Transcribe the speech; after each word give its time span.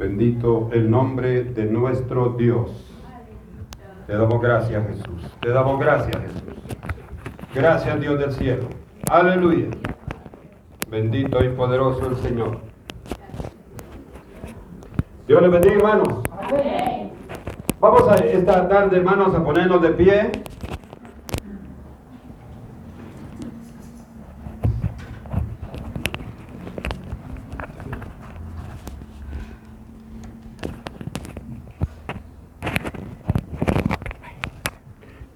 Bendito 0.00 0.70
el 0.72 0.90
nombre 0.90 1.44
de 1.44 1.66
nuestro 1.66 2.30
Dios. 2.30 2.70
Te 4.06 4.16
damos 4.16 4.40
gracias, 4.40 4.86
Jesús. 4.86 5.36
Te 5.42 5.50
damos 5.50 5.78
gracias, 5.78 6.16
Jesús. 6.22 6.54
Gracias, 7.54 8.00
Dios 8.00 8.18
del 8.18 8.32
cielo. 8.32 8.62
Aleluya. 9.10 9.66
Bendito 10.90 11.44
y 11.44 11.50
poderoso 11.50 12.06
el 12.06 12.16
Señor. 12.16 12.60
Dios 15.28 15.42
les 15.42 15.50
bendiga, 15.50 15.74
hermanos. 15.74 16.22
Vamos 17.78 18.08
a 18.08 18.14
esta 18.14 18.70
tarde, 18.70 18.96
hermanos, 18.96 19.34
a 19.34 19.44
ponernos 19.44 19.82
de 19.82 19.90
pie. 19.90 20.32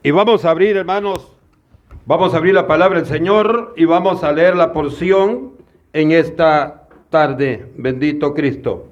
Y 0.06 0.10
vamos 0.10 0.44
a 0.44 0.50
abrir, 0.50 0.76
hermanos, 0.76 1.32
vamos 2.04 2.34
a 2.34 2.36
abrir 2.36 2.52
la 2.52 2.66
palabra 2.66 2.98
del 2.98 3.08
Señor 3.08 3.72
y 3.74 3.86
vamos 3.86 4.22
a 4.22 4.32
leer 4.32 4.54
la 4.54 4.70
porción 4.70 5.54
en 5.95 6.12
esta 6.12 6.88
tarde. 7.08 7.72
Bendito 7.74 8.34
Cristo. 8.34 8.88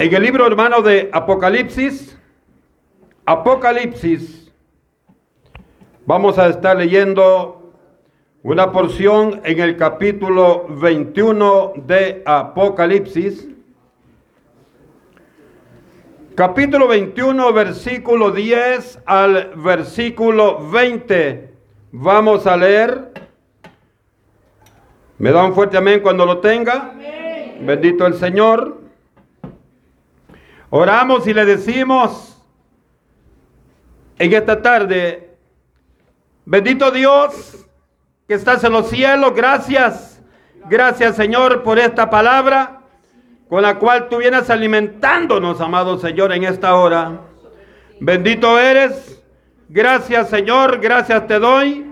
En 0.00 0.12
el 0.12 0.20
libro, 0.20 0.48
hermano, 0.48 0.82
de 0.82 1.08
Apocalipsis, 1.12 2.18
Apocalipsis, 3.24 4.52
vamos 6.06 6.38
a 6.38 6.48
estar 6.48 6.76
leyendo 6.76 7.72
una 8.42 8.72
porción 8.72 9.42
en 9.44 9.60
el 9.60 9.76
capítulo 9.76 10.66
21 10.70 11.74
de 11.86 12.24
Apocalipsis. 12.26 13.48
Capítulo 16.36 16.86
21, 16.86 17.50
versículo 17.54 18.30
10 18.30 18.98
al 19.06 19.52
versículo 19.56 20.68
20. 20.68 21.54
Vamos 21.92 22.46
a 22.46 22.58
leer. 22.58 23.10
¿Me 25.16 25.32
da 25.32 25.46
un 25.46 25.54
fuerte 25.54 25.78
amén 25.78 26.00
cuando 26.00 26.26
lo 26.26 26.40
tenga? 26.40 26.92
Bendito 27.58 28.06
el 28.06 28.16
Señor. 28.16 28.82
Oramos 30.68 31.26
y 31.26 31.32
le 31.32 31.46
decimos 31.46 32.38
en 34.18 34.34
esta 34.34 34.60
tarde, 34.60 35.38
bendito 36.44 36.90
Dios 36.90 37.66
que 38.28 38.34
estás 38.34 38.62
en 38.62 38.72
los 38.72 38.90
cielos, 38.90 39.34
gracias, 39.34 40.22
gracias 40.68 41.16
Señor 41.16 41.62
por 41.62 41.78
esta 41.78 42.10
palabra 42.10 42.75
con 43.48 43.62
la 43.62 43.78
cual 43.78 44.08
tú 44.08 44.18
vienes 44.18 44.50
alimentándonos, 44.50 45.60
amado 45.60 45.98
Señor, 45.98 46.32
en 46.32 46.44
esta 46.44 46.74
hora. 46.74 47.20
Bendito 48.00 48.58
eres. 48.58 49.22
Gracias, 49.68 50.28
Señor. 50.28 50.80
Gracias 50.80 51.26
te 51.26 51.38
doy. 51.38 51.86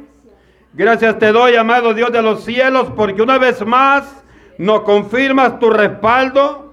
Gracias 0.72 1.19
te 1.20 1.30
doy, 1.30 1.55
amado 1.55 1.94
Dios 1.94 2.10
de 2.10 2.20
los 2.20 2.42
cielos, 2.44 2.88
porque 2.97 3.22
una 3.22 3.38
vez 3.38 3.64
más 3.64 4.25
nos 4.58 4.80
confirmas 4.80 5.60
tu 5.60 5.70
respaldo. 5.70 6.72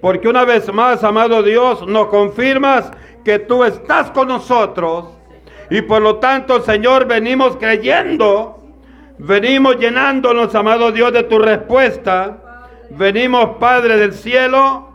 Porque 0.00 0.28
una 0.28 0.44
vez 0.44 0.72
más, 0.72 1.04
amado 1.04 1.44
Dios, 1.44 1.86
nos 1.86 2.08
confirmas 2.08 2.90
que 3.24 3.38
tú 3.38 3.62
estás 3.62 4.10
con 4.10 4.26
nosotros. 4.26 5.06
Y 5.70 5.82
por 5.82 6.02
lo 6.02 6.16
tanto, 6.16 6.60
Señor, 6.62 7.06
venimos 7.06 7.56
creyendo, 7.56 8.60
venimos 9.18 9.78
llenándonos, 9.78 10.52
amado 10.56 10.90
Dios, 10.90 11.12
de 11.12 11.22
tu 11.22 11.38
respuesta 11.38 12.41
venimos, 12.96 13.56
Padre 13.58 13.96
del 13.96 14.12
cielo, 14.12 14.88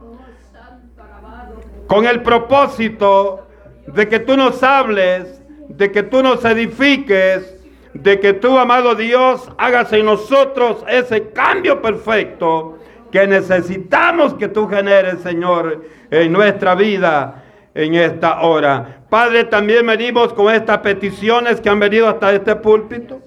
con 1.87 2.05
el 2.05 2.21
propósito 2.21 3.47
de 3.87 4.07
que 4.07 4.19
tú 4.19 4.35
nos 4.35 4.61
hables, 4.63 5.41
de 5.69 5.91
que 5.91 6.03
tú 6.03 6.21
nos 6.21 6.43
edifiques, 6.45 7.53
de 7.93 8.19
que 8.19 8.33
tú, 8.33 8.57
amado 8.57 8.95
Dios, 8.95 9.49
hagas 9.57 9.91
en 9.93 10.05
nosotros 10.05 10.83
ese 10.87 11.29
cambio 11.29 11.81
perfecto 11.81 12.77
que 13.11 13.25
necesitamos 13.25 14.33
que 14.33 14.49
tú 14.49 14.67
generes, 14.67 15.21
Señor, 15.21 15.85
en 16.11 16.31
nuestra 16.31 16.75
vida 16.75 17.43
en 17.73 17.95
esta 17.95 18.41
hora. 18.41 19.01
Padre, 19.09 19.45
también 19.45 19.85
venimos 19.85 20.33
con 20.33 20.53
estas 20.53 20.79
peticiones 20.79 21.61
que 21.61 21.69
han 21.69 21.79
venido 21.79 22.07
hasta 22.09 22.33
este 22.33 22.55
púlpito. 22.55 23.21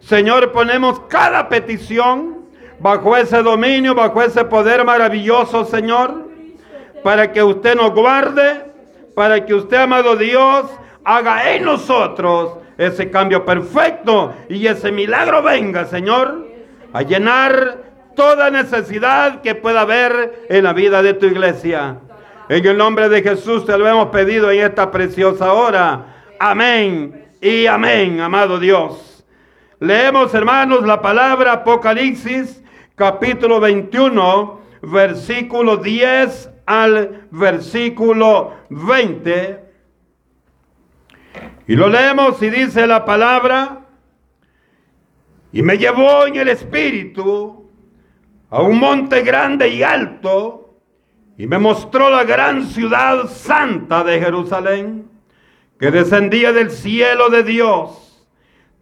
Señor, 0.00 0.52
ponemos 0.52 1.00
cada 1.08 1.48
petición 1.48 2.41
bajo 2.82 3.16
ese 3.16 3.42
dominio, 3.42 3.94
bajo 3.94 4.20
ese 4.22 4.44
poder 4.44 4.84
maravilloso, 4.84 5.64
Señor, 5.64 6.28
para 7.04 7.32
que 7.32 7.42
usted 7.42 7.76
nos 7.76 7.94
guarde, 7.94 8.64
para 9.14 9.46
que 9.46 9.54
usted, 9.54 9.76
amado 9.76 10.16
Dios, 10.16 10.66
haga 11.04 11.54
en 11.54 11.64
nosotros 11.64 12.56
ese 12.76 13.08
cambio 13.10 13.44
perfecto 13.44 14.34
y 14.48 14.66
ese 14.66 14.90
milagro 14.90 15.42
venga, 15.42 15.84
Señor, 15.84 16.48
a 16.92 17.02
llenar 17.02 17.78
toda 18.16 18.50
necesidad 18.50 19.40
que 19.42 19.54
pueda 19.54 19.82
haber 19.82 20.46
en 20.48 20.64
la 20.64 20.72
vida 20.72 21.02
de 21.02 21.14
tu 21.14 21.26
iglesia. 21.26 21.98
En 22.48 22.66
el 22.66 22.76
nombre 22.76 23.08
de 23.08 23.22
Jesús 23.22 23.64
te 23.64 23.78
lo 23.78 23.86
hemos 23.86 24.08
pedido 24.08 24.50
en 24.50 24.60
esta 24.60 24.90
preciosa 24.90 25.52
hora. 25.52 26.06
Amén 26.40 27.26
y 27.40 27.66
amén, 27.66 28.20
amado 28.20 28.58
Dios. 28.58 29.24
Leemos, 29.78 30.34
hermanos, 30.34 30.84
la 30.84 31.00
palabra 31.00 31.52
Apocalipsis 31.52 32.62
capítulo 32.94 33.60
21, 33.60 34.60
versículo 34.82 35.76
10 35.78 36.50
al 36.66 37.26
versículo 37.30 38.54
20. 38.70 39.60
Y 41.66 41.76
lo 41.76 41.88
leemos 41.88 42.42
y 42.42 42.50
dice 42.50 42.86
la 42.86 43.04
palabra, 43.04 43.86
y 45.52 45.62
me 45.62 45.78
llevó 45.78 46.26
en 46.26 46.36
el 46.36 46.48
espíritu 46.48 47.70
a 48.50 48.62
un 48.62 48.78
monte 48.78 49.22
grande 49.22 49.68
y 49.68 49.82
alto, 49.82 50.78
y 51.38 51.46
me 51.46 51.58
mostró 51.58 52.10
la 52.10 52.24
gran 52.24 52.66
ciudad 52.66 53.26
santa 53.28 54.04
de 54.04 54.20
Jerusalén, 54.20 55.10
que 55.78 55.90
descendía 55.90 56.52
del 56.52 56.70
cielo 56.70 57.30
de 57.30 57.42
Dios, 57.42 58.26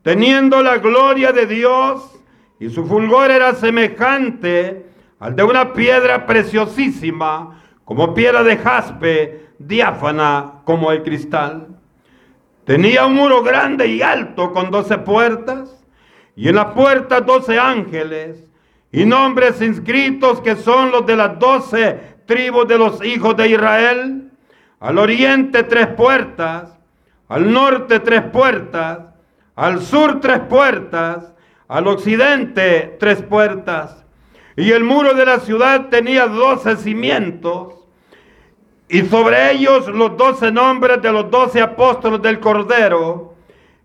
teniendo 0.02 0.62
la 0.62 0.78
gloria 0.78 1.32
de 1.32 1.46
Dios 1.46 2.19
y 2.60 2.68
su 2.68 2.86
fulgor 2.86 3.30
era 3.30 3.54
semejante 3.54 4.86
al 5.18 5.34
de 5.34 5.42
una 5.42 5.72
piedra 5.72 6.26
preciosísima, 6.26 7.62
como 7.84 8.14
piedra 8.14 8.44
de 8.44 8.58
jaspe, 8.58 9.48
diáfana 9.58 10.60
como 10.64 10.92
el 10.92 11.02
cristal. 11.02 11.68
Tenía 12.64 13.06
un 13.06 13.14
muro 13.14 13.42
grande 13.42 13.88
y 13.88 14.02
alto 14.02 14.52
con 14.52 14.70
doce 14.70 14.98
puertas, 14.98 15.84
y 16.36 16.48
en 16.48 16.56
las 16.56 16.66
puertas 16.66 17.24
doce 17.26 17.58
ángeles, 17.58 18.46
y 18.92 19.06
nombres 19.06 19.60
inscritos 19.62 20.40
que 20.40 20.56
son 20.56 20.90
los 20.90 21.06
de 21.06 21.16
las 21.16 21.38
doce 21.38 21.98
tribus 22.26 22.68
de 22.68 22.78
los 22.78 23.04
hijos 23.04 23.36
de 23.36 23.48
Israel. 23.48 24.30
Al 24.80 24.98
oriente 24.98 25.62
tres 25.62 25.88
puertas, 25.88 26.78
al 27.28 27.52
norte 27.52 28.00
tres 28.00 28.22
puertas, 28.22 28.98
al 29.56 29.80
sur 29.80 30.20
tres 30.20 30.40
puertas, 30.40 31.34
al 31.70 31.86
occidente 31.86 32.96
tres 32.98 33.22
puertas, 33.22 34.04
y 34.56 34.72
el 34.72 34.82
muro 34.82 35.14
de 35.14 35.24
la 35.24 35.38
ciudad 35.38 35.86
tenía 35.88 36.26
doce 36.26 36.76
cimientos, 36.76 37.74
y 38.88 39.02
sobre 39.02 39.52
ellos 39.52 39.86
los 39.86 40.16
doce 40.16 40.50
nombres 40.50 41.00
de 41.00 41.12
los 41.12 41.30
doce 41.30 41.62
apóstoles 41.62 42.20
del 42.22 42.40
Cordero. 42.40 43.34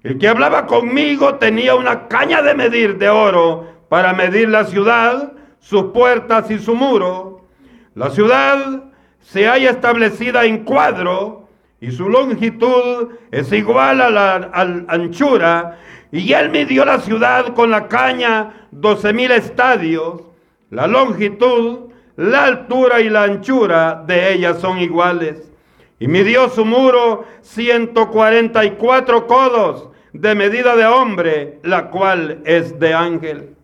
El 0.02 0.18
que 0.18 0.28
hablaba 0.28 0.66
conmigo 0.66 1.36
tenía 1.36 1.76
una 1.76 2.08
caña 2.08 2.42
de 2.42 2.56
medir 2.56 2.98
de 2.98 3.08
oro 3.08 3.68
para 3.88 4.14
medir 4.14 4.50
la 4.50 4.66
ciudad, 4.66 5.34
sus 5.60 5.92
puertas 5.92 6.50
y 6.50 6.58
su 6.58 6.74
muro. 6.74 7.46
La 7.94 8.10
ciudad 8.10 8.84
se 9.20 9.46
halla 9.46 9.70
establecida 9.70 10.44
en 10.46 10.64
cuadro 10.64 11.48
y 11.80 11.92
su 11.92 12.10
longitud 12.10 13.10
es 13.30 13.52
igual 13.52 14.02
a 14.02 14.10
la 14.10 14.86
anchura 14.88 15.78
y 16.12 16.34
él 16.34 16.50
midió 16.50 16.86
la 16.86 17.00
ciudad 17.00 17.54
con 17.54 17.72
la 17.72 17.88
caña 17.88 18.68
doce 18.72 19.14
mil 19.14 19.32
estadios. 19.32 20.22
La 20.70 20.88
longitud, 20.88 21.92
la 22.16 22.46
altura 22.46 23.02
y 23.02 23.10
la 23.10 23.24
anchura 23.24 24.04
de 24.06 24.34
ella 24.34 24.54
son 24.56 24.80
iguales. 24.80 25.52
Y 26.00 26.08
midió 26.08 26.50
su 26.50 26.66
muro 26.66 27.26
144 27.42 29.28
codos 29.28 29.90
de 30.14 30.36
medida 30.36 30.76
de 30.76 30.86
hombre, 30.86 31.60
la 31.64 31.90
cual 31.90 32.42
es 32.46 32.80
de 32.80 32.94
ángel. 32.94 33.56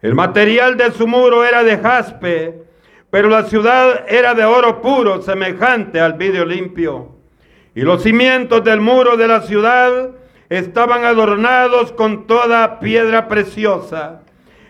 El 0.00 0.14
material 0.14 0.76
de 0.76 0.90
su 0.90 1.06
muro 1.06 1.44
era 1.44 1.62
de 1.62 1.78
jaspe, 1.78 2.62
pero 3.10 3.28
la 3.28 3.44
ciudad 3.44 4.04
era 4.08 4.34
de 4.34 4.44
oro 4.44 4.80
puro, 4.80 5.22
semejante 5.22 6.00
al 6.00 6.14
vidrio 6.14 6.44
limpio. 6.44 7.10
Y 7.74 7.82
los 7.82 8.02
cimientos 8.02 8.64
del 8.64 8.80
muro 8.80 9.16
de 9.16 9.28
la 9.28 9.42
ciudad 9.42 10.10
estaban 10.58 11.06
adornados 11.06 11.92
con 11.92 12.26
toda 12.26 12.78
piedra 12.78 13.26
preciosa. 13.26 14.20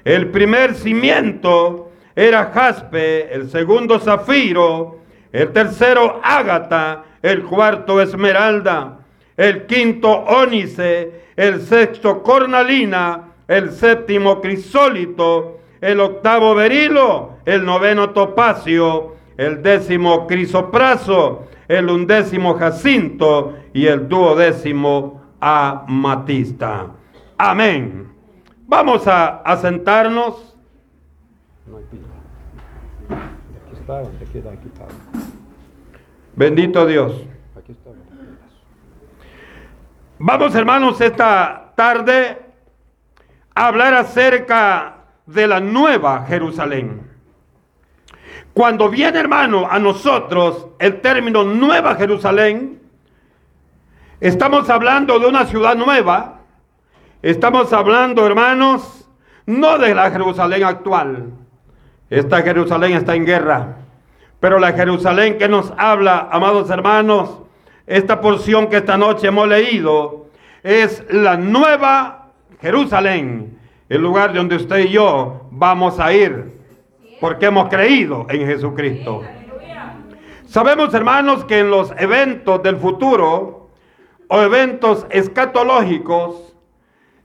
El 0.05 0.29
primer 0.29 0.77
cimiento 0.77 1.91
era 2.15 2.53
jaspe, 2.55 3.35
el 3.35 3.51
segundo 3.51 3.99
zafiro, 3.99 5.01
el 5.33 5.51
tercero 5.53 6.21
ágata, 6.23 7.03
el 7.21 7.43
cuarto 7.43 8.01
esmeralda, 8.01 9.01
el 9.37 9.67
quinto 9.67 10.09
ónice, 10.11 11.23
el 11.35 11.61
sexto 11.63 12.23
cornalina, 12.23 13.33
el 13.49 13.73
séptimo 13.73 14.41
crisólito, 14.41 15.59
el 15.81 15.99
octavo 15.99 16.55
berilo, 16.55 17.39
el 17.45 17.65
noveno 17.65 18.11
topacio, 18.11 19.17
el 19.37 19.63
décimo 19.63 20.29
crisopraso, 20.29 21.49
el 21.67 21.91
undécimo 21.91 22.55
jacinto 22.55 23.55
y 23.73 23.87
el 23.87 24.09
duodécimo 24.09 25.22
amatista. 25.43 26.87
Amén. 27.37 28.15
Vamos 28.69 29.09
a, 29.09 29.39
a 29.39 29.57
sentarnos. 29.57 30.57
Bendito 36.37 36.87
Dios. 36.87 37.27
Vamos 40.19 40.55
hermanos 40.55 41.01
esta 41.01 41.73
tarde 41.75 42.39
a 43.55 43.67
hablar 43.67 43.95
acerca 43.95 44.99
de 45.27 45.49
la 45.49 45.59
nueva 45.59 46.25
Jerusalén. 46.27 47.11
Cuando 48.55 48.89
viene 48.89 49.19
hermano 49.19 49.67
a 49.69 49.81
nosotros 49.81 50.69
el 50.79 51.01
término 51.01 51.43
nueva 51.43 51.97
Jerusalén, 51.97 52.82
estamos 54.23 54.71
hablando 54.71 55.19
de 55.19 55.27
una 55.27 55.47
ciudad 55.47 55.75
nueva, 55.75 56.43
estamos 57.23 57.73
hablando 57.73 58.25
hermanos 58.25 59.11
no 59.47 59.79
de 59.79 59.97
la 59.97 60.13
Jerusalén 60.13 60.63
actual. 60.63 61.33
Esta 62.09 62.41
Jerusalén 62.43 62.93
está 62.93 63.17
en 63.17 63.27
guerra, 63.27 63.79
pero 64.39 64.61
la 64.61 64.75
Jerusalén 64.75 65.39
que 65.39 65.49
nos 65.49 65.73
habla, 65.77 66.29
amados 66.31 66.71
hermanos, 66.71 67.41
esta 67.85 68.21
porción 68.21 68.69
que 68.69 68.77
esta 68.77 68.97
noche 68.97 69.27
hemos 69.27 69.49
leído, 69.49 70.27
es 70.63 71.05
la 71.11 71.37
nueva 71.37 72.29
Jerusalén, 72.61 73.59
el 73.89 74.01
lugar 74.01 74.33
donde 74.35 74.55
usted 74.55 74.79
y 74.85 74.91
yo 74.91 75.49
vamos 75.51 75.99
a 75.99 76.13
ir, 76.13 76.61
porque 77.21 77.47
hemos 77.47 77.69
creído 77.69 78.27
en 78.29 78.47
Jesucristo. 78.47 79.23
Sabemos, 80.47 80.95
hermanos, 80.95 81.45
que 81.45 81.59
en 81.59 81.71
los 81.71 81.93
eventos 81.99 82.63
del 82.63 82.77
futuro 82.77 83.62
o 84.35 84.41
eventos 84.41 85.07
escatológicos, 85.11 86.57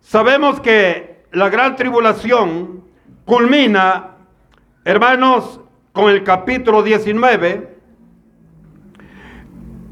sabemos 0.01 0.59
que 0.59 1.23
la 1.31 1.47
gran 1.47 1.77
tribulación 1.77 2.83
culmina, 3.23 4.17
hermanos, 4.83 5.61
con 5.93 6.09
el 6.09 6.25
capítulo 6.25 6.83
19. 6.83 7.77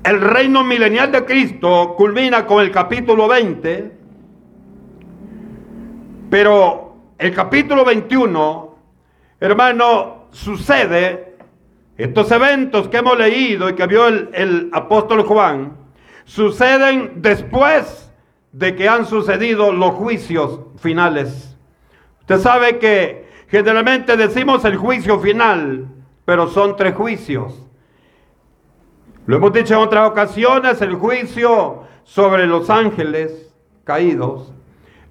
El 0.03 0.19
reino 0.19 0.65
milenial 0.65 1.13
de 1.13 1.23
Cristo 1.23 1.95
culmina 1.95 2.45
con 2.45 2.61
el 2.61 2.69
capítulo 2.69 3.29
20. 3.29 3.91
Pero 6.29 6.97
el 7.17 7.33
capítulo 7.33 7.85
21, 7.85 8.75
hermano, 9.39 10.27
sucede, 10.31 11.37
estos 11.97 12.29
eventos 12.29 12.89
que 12.89 12.97
hemos 12.97 13.17
leído 13.17 13.69
y 13.69 13.73
que 13.73 13.87
vio 13.87 14.05
el, 14.09 14.29
el 14.33 14.69
apóstol 14.73 15.23
Juan, 15.23 15.84
suceden 16.25 17.21
después 17.21 18.11
de 18.51 18.75
que 18.75 18.89
han 18.89 19.05
sucedido 19.05 19.71
los 19.71 19.91
juicios 19.91 20.59
finales. 20.77 21.55
Usted 22.21 22.39
sabe 22.39 22.79
que 22.79 23.29
generalmente 23.47 24.17
decimos 24.17 24.65
el 24.65 24.75
juicio 24.75 25.19
final, 25.19 25.87
pero 26.25 26.47
son 26.47 26.75
tres 26.75 26.95
juicios. 26.95 27.61
Lo 29.27 29.37
hemos 29.37 29.53
dicho 29.53 29.73
en 29.73 29.79
otras 29.79 30.09
ocasiones, 30.09 30.81
el 30.81 30.95
juicio 30.95 31.83
sobre 32.03 32.47
los 32.47 32.69
ángeles 32.69 33.53
caídos, 33.83 34.53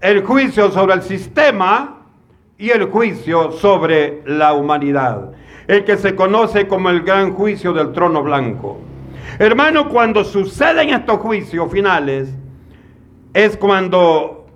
el 0.00 0.24
juicio 0.24 0.70
sobre 0.70 0.94
el 0.94 1.02
sistema 1.02 2.02
y 2.58 2.70
el 2.70 2.90
juicio 2.90 3.52
sobre 3.52 4.22
la 4.26 4.54
humanidad, 4.54 5.32
el 5.66 5.84
que 5.84 5.96
se 5.96 6.14
conoce 6.14 6.68
como 6.68 6.90
el 6.90 7.02
gran 7.02 7.32
juicio 7.32 7.72
del 7.72 7.92
trono 7.92 8.22
blanco. 8.22 8.78
Hermano, 9.38 9.88
cuando 9.88 10.24
suceden 10.24 10.90
estos 10.90 11.18
juicios 11.18 11.70
finales, 11.70 12.32
es 13.32 13.56
cuando 13.56 14.46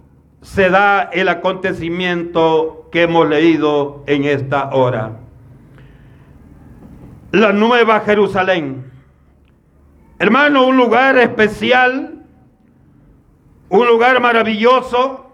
se 0.41 0.71
da 0.71 1.11
el 1.13 1.29
acontecimiento 1.29 2.89
que 2.93 3.03
hemos 3.03 3.29
leído 3.29 4.05
en 4.07 4.25
esta 4.25 4.71
hora. 4.71 5.19
La 7.33 7.53
nueva 7.53 8.01
Jerusalén. 8.01 8.91
Hermano, 10.19 10.67
un 10.67 10.77
lugar 10.77 11.19
especial, 11.19 12.25
un 13.69 13.87
lugar 13.87 14.21
maravilloso, 14.21 15.27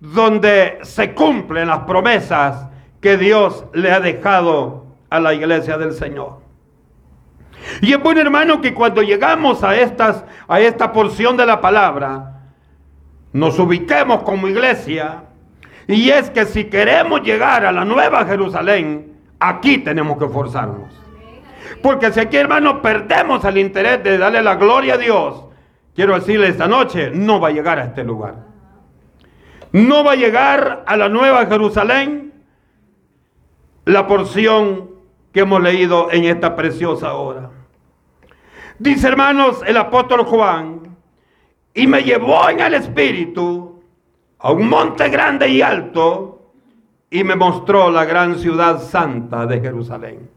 donde 0.00 0.78
se 0.82 1.14
cumplen 1.14 1.68
las 1.68 1.80
promesas 1.80 2.66
que 3.00 3.16
Dios 3.16 3.64
le 3.72 3.92
ha 3.92 4.00
dejado 4.00 4.86
a 5.10 5.20
la 5.20 5.34
iglesia 5.34 5.78
del 5.78 5.92
Señor. 5.92 6.41
Y 7.80 7.92
es 7.92 8.02
bueno, 8.02 8.20
hermano, 8.20 8.60
que 8.60 8.74
cuando 8.74 9.02
llegamos 9.02 9.62
a, 9.62 9.76
estas, 9.76 10.24
a 10.48 10.60
esta 10.60 10.92
porción 10.92 11.36
de 11.36 11.46
la 11.46 11.60
palabra, 11.60 12.40
nos 13.32 13.58
ubiquemos 13.58 14.22
como 14.22 14.48
iglesia. 14.48 15.24
Y 15.86 16.10
es 16.10 16.30
que 16.30 16.44
si 16.46 16.64
queremos 16.64 17.22
llegar 17.22 17.64
a 17.64 17.72
la 17.72 17.84
nueva 17.84 18.24
Jerusalén, 18.24 19.18
aquí 19.40 19.78
tenemos 19.78 20.18
que 20.18 20.26
esforzarnos. 20.26 20.92
Porque 21.82 22.12
si 22.12 22.20
aquí, 22.20 22.36
hermano, 22.36 22.82
perdemos 22.82 23.44
el 23.44 23.58
interés 23.58 24.02
de 24.04 24.18
darle 24.18 24.42
la 24.42 24.54
gloria 24.54 24.94
a 24.94 24.98
Dios, 24.98 25.44
quiero 25.94 26.14
decirle 26.14 26.48
esta 26.48 26.68
noche, 26.68 27.10
no 27.12 27.40
va 27.40 27.48
a 27.48 27.52
llegar 27.52 27.78
a 27.78 27.84
este 27.84 28.04
lugar 28.04 28.52
no 29.72 30.04
va 30.04 30.12
a 30.12 30.16
llegar 30.16 30.84
a 30.86 30.96
la 30.96 31.08
nueva 31.08 31.46
Jerusalén 31.46 32.32
la 33.84 34.06
porción 34.06 34.90
que 35.32 35.40
hemos 35.40 35.62
leído 35.62 36.10
en 36.10 36.24
esta 36.24 36.54
preciosa 36.54 37.14
hora. 37.14 37.50
Dice 38.78 39.08
hermanos 39.08 39.62
el 39.66 39.76
apóstol 39.76 40.24
Juan, 40.24 40.96
y 41.74 41.86
me 41.86 42.02
llevó 42.02 42.48
en 42.48 42.60
el 42.60 42.74
espíritu 42.74 43.82
a 44.38 44.52
un 44.52 44.68
monte 44.68 45.08
grande 45.08 45.48
y 45.48 45.62
alto 45.62 46.52
y 47.10 47.24
me 47.24 47.36
mostró 47.36 47.90
la 47.90 48.04
gran 48.04 48.38
ciudad 48.38 48.80
santa 48.80 49.46
de 49.46 49.60
Jerusalén. 49.60 50.30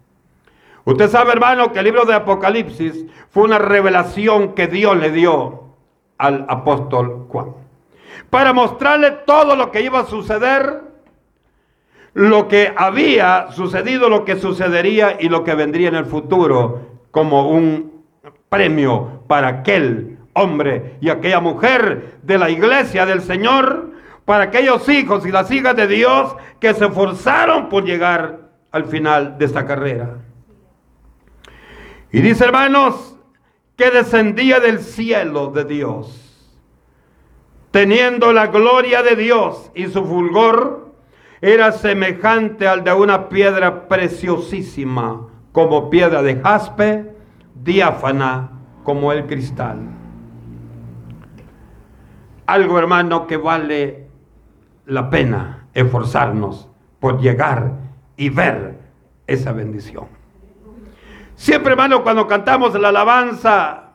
Usted 0.86 1.09
sabe, 1.09 1.31
hermano, 1.31 1.73
que 1.73 1.80
el 1.80 1.85
libro 1.85 2.06
de 2.06 2.14
Apocalipsis 2.14 3.06
fue 3.30 3.44
una 3.44 3.57
revelación 3.57 4.54
que 4.54 4.68
Dios 4.68 4.95
le 4.97 5.11
dio 5.11 5.64
al 6.18 6.45
apóstol 6.47 7.25
Juan 7.30 7.66
para 8.30 8.54
mostrarle 8.54 9.11
todo 9.25 9.56
lo 9.56 9.71
que 9.71 9.81
iba 9.81 9.99
a 9.99 10.06
suceder, 10.06 10.81
lo 12.16 12.48
que 12.48 12.74
había 12.76 13.52
sucedido, 13.52 14.10
lo 14.10 14.26
que 14.26 14.38
sucedería 14.38 15.18
y 15.19 15.30
lo 15.30 15.44
que 15.44 15.54
vendría 15.54 15.90
en 15.90 15.95
el 15.95 16.06
futuro 16.06 16.81
como 17.12 17.50
un 17.50 18.04
premio 18.50 19.24
para 19.28 19.50
aquel 19.50 20.18
hombre 20.34 20.98
y 21.02 21.10
aquella 21.10 21.40
mujer 21.40 22.18
de 22.24 22.38
la 22.38 22.50
iglesia 22.50 23.06
del 23.06 23.22
Señor, 23.22 23.92
para 24.26 24.45
aquellos 24.45 24.90
hijos 24.90 25.26
y 25.26 25.31
las 25.31 25.52
hijas 25.52 25.76
de 25.76 25.88
Dios 25.88 26.36
que 26.60 26.74
se 26.74 26.86
esforzaron 26.86 27.69
por 27.69 27.86
llegar 27.86 28.50
al 28.72 28.86
final 28.86 29.38
de 29.38 29.45
esta 29.45 29.66
carrera. 29.66 30.18
Y 32.12 32.22
dice 32.22 32.45
hermanos 32.45 33.18
que 33.76 33.92
descendía 33.92 34.60
del 34.60 34.80
cielo 34.80 35.52
de 35.52 35.66
Dios 35.66 36.26
teniendo 37.76 38.31
la 38.31 38.48
gloria 38.48 39.04
de 39.04 39.18
Dios 39.18 39.69
y 39.76 39.88
su 39.88 40.06
fulgor, 40.06 40.84
era 41.45 41.71
semejante 41.71 42.68
al 42.68 42.83
de 42.83 42.92
una 42.92 43.30
piedra 43.30 43.87
preciosísima, 43.87 45.28
como 45.52 45.92
piedra 45.92 46.23
de 46.23 46.42
jaspe, 46.42 47.16
diáfana 47.54 48.49
como 48.83 49.11
el 49.11 49.28
cristal. 49.28 49.78
Algo, 52.47 52.80
hermano, 52.80 53.28
que 53.28 53.37
vale 53.37 54.07
la 54.87 55.11
pena 55.11 55.68
esforzarnos 55.75 56.68
por 56.99 57.21
llegar 57.21 57.73
y 58.18 58.30
ver 58.30 58.80
esa 59.28 59.52
bendición. 59.52 60.07
Siempre, 61.35 61.73
hermano, 61.73 62.02
cuando 62.02 62.25
cantamos 62.25 62.73
la 62.73 62.90
alabanza, 62.90 63.92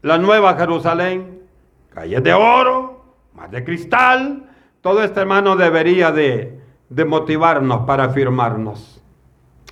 la 0.00 0.18
nueva 0.18 0.56
Jerusalén, 0.56 1.42
calles 1.90 2.24
de 2.24 2.32
oro, 2.32 3.04
más 3.34 3.52
de 3.52 3.62
cristal. 3.62 4.48
Todo 4.80 5.04
esto, 5.04 5.20
hermano, 5.20 5.54
debería 5.54 6.10
de, 6.10 6.60
de 6.94 7.04
motivarnos 7.04 7.86
para 7.86 8.04
afirmarnos 8.04 9.02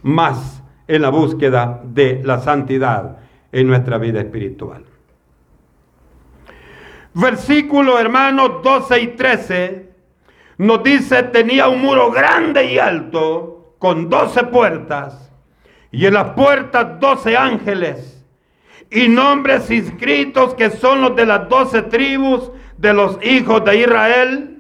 más 0.03 0.63
en 0.89 1.03
la 1.03 1.11
búsqueda 1.11 1.81
de 1.85 2.23
la 2.25 2.41
santidad 2.41 3.19
en 3.53 3.67
nuestra 3.67 3.99
vida 3.99 4.21
espiritual. 4.21 4.85
Versículo, 7.13 7.99
hermanos, 7.99 8.63
12 8.63 9.01
y 9.01 9.07
13 9.09 9.91
nos 10.59 10.83
dice, 10.83 11.23
tenía 11.25 11.69
un 11.69 11.83
muro 11.83 12.11
grande 12.11 12.73
y 12.73 12.79
alto 12.79 13.75
con 13.79 14.09
doce 14.09 14.45
puertas 14.45 15.33
y 15.91 16.07
en 16.07 16.15
las 16.15 16.31
puertas 16.31 17.01
doce 17.01 17.37
ángeles 17.37 18.25
y 18.91 19.09
nombres 19.09 19.71
inscritos 19.71 20.55
que 20.55 20.71
son 20.71 21.01
los 21.01 21.17
de 21.17 21.27
las 21.27 21.49
doce 21.49 21.83
tribus 21.83 22.51
de 22.77 22.95
los 22.95 23.19
hijos 23.25 23.65
de 23.65 23.81
Israel. 23.81 24.60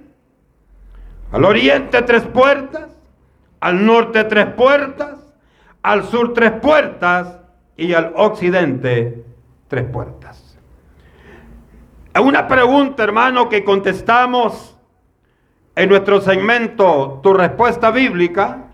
Al 1.32 1.44
oriente 1.44 2.02
tres 2.02 2.22
puertas, 2.22 2.88
al 3.60 3.86
norte 3.86 4.24
tres 4.24 4.46
puertas, 4.46 5.32
al 5.82 6.04
sur 6.04 6.34
tres 6.34 6.52
puertas 6.52 7.38
y 7.76 7.92
al 7.94 8.12
occidente 8.16 9.24
tres 9.68 9.84
puertas. 9.86 10.58
Una 12.20 12.48
pregunta, 12.48 13.04
hermano, 13.04 13.48
que 13.48 13.64
contestamos 13.64 14.76
en 15.76 15.88
nuestro 15.88 16.20
segmento 16.20 17.20
Tu 17.22 17.32
respuesta 17.32 17.90
bíblica. 17.90 18.64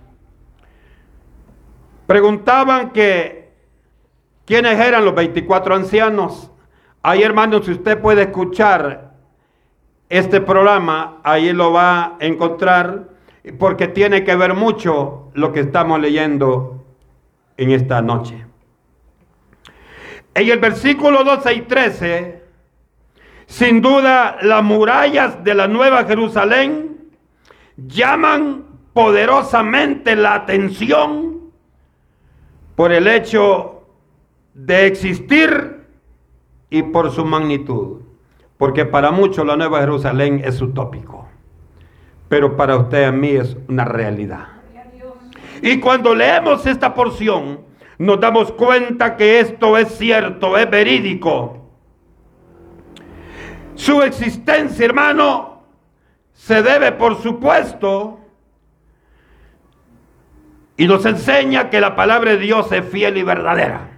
Preguntaban 2.07 2.91
que 2.91 3.53
quiénes 4.47 4.81
eran 4.81 5.05
los 5.05 5.15
24 5.15 5.75
ancianos. 5.75 6.51
Ahí, 7.03 7.23
hermano, 7.23 7.63
si 7.63 7.73
usted 7.73 8.01
puede 8.01 8.23
escuchar 8.23 9.06
este 10.09 10.41
programa, 10.41 11.19
ahí 11.25 11.53
lo 11.53 11.73
va 11.73 12.05
a 12.05 12.17
encontrar 12.21 13.09
porque 13.59 13.89
tiene 13.89 14.25
que 14.25 14.37
ver 14.37 14.55
mucho 14.55 15.31
lo 15.35 15.53
que 15.53 15.61
estamos 15.61 16.01
leyendo 16.01 16.85
en 17.57 17.71
esta 17.71 18.03
noche. 18.03 18.45
En 20.35 20.51
el 20.51 20.59
versículo 20.59 21.25
12 21.25 21.55
y 21.55 21.61
13, 21.63 22.43
sin 23.47 23.81
duda 23.81 24.39
las 24.43 24.63
murallas 24.63 25.43
de 25.43 25.55
la 25.55 25.69
Nueva 25.69 26.05
Jerusalén 26.05 27.11
llaman 27.77 28.65
poderosamente 28.93 30.17
la 30.17 30.35
atención 30.35 31.53
por 32.75 32.93
el 32.93 33.07
hecho 33.07 33.83
de 34.55 34.87
existir 34.87 35.87
y 36.71 36.83
por 36.83 37.11
su 37.11 37.25
magnitud. 37.25 38.03
Porque 38.59 38.85
para 38.85 39.11
muchos 39.11 39.47
la 39.47 39.57
Nueva 39.57 39.81
Jerusalén 39.81 40.41
es 40.45 40.61
utópico, 40.63 41.27
pero 42.29 42.57
para 42.57 42.77
usted 42.77 43.07
y 43.07 43.13
mí 43.13 43.31
es 43.31 43.57
una 43.69 43.85
realidad. 43.85 44.49
Y 45.63 45.81
cuando 45.81 46.15
leemos 46.15 46.67
esta 46.67 46.95
porción, 46.95 47.61
nos 47.99 48.21
damos 48.21 48.53
cuenta 48.53 49.17
que 49.17 49.41
esto 49.41 49.77
es 49.79 49.97
cierto, 49.97 50.57
es 50.57 50.69
verídico. 50.71 51.71
Su 53.75 54.03
existencia, 54.03 54.85
hermano, 54.85 55.63
se 56.33 56.63
debe, 56.63 56.93
por 56.93 57.21
supuesto, 57.23 58.21
y 60.77 60.87
nos 60.87 61.05
enseña 61.07 61.71
que 61.71 61.81
la 61.81 61.97
palabra 61.97 62.33
de 62.33 62.39
Dios 62.39 62.71
es 62.73 62.85
fiel 62.87 63.17
y 63.17 63.23
verdadera. 63.23 63.96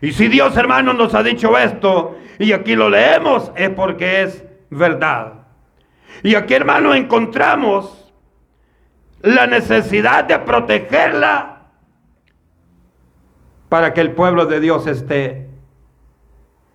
Y 0.00 0.12
si 0.12 0.28
Dios, 0.28 0.56
hermano, 0.56 0.92
nos 0.92 1.14
ha 1.14 1.22
dicho 1.22 1.56
esto, 1.56 2.16
y 2.38 2.52
aquí 2.52 2.74
lo 2.74 2.90
leemos, 2.90 3.52
es 3.56 3.70
porque 3.70 4.22
es 4.22 4.44
verdad. 4.70 5.44
Y 6.22 6.34
aquí, 6.34 6.54
hermano, 6.54 6.94
encontramos 6.94 8.12
la 9.22 9.46
necesidad 9.46 10.24
de 10.24 10.38
protegerla 10.38 11.62
para 13.68 13.94
que 13.94 14.00
el 14.00 14.12
pueblo 14.12 14.46
de 14.46 14.60
Dios 14.60 14.86
esté 14.86 15.48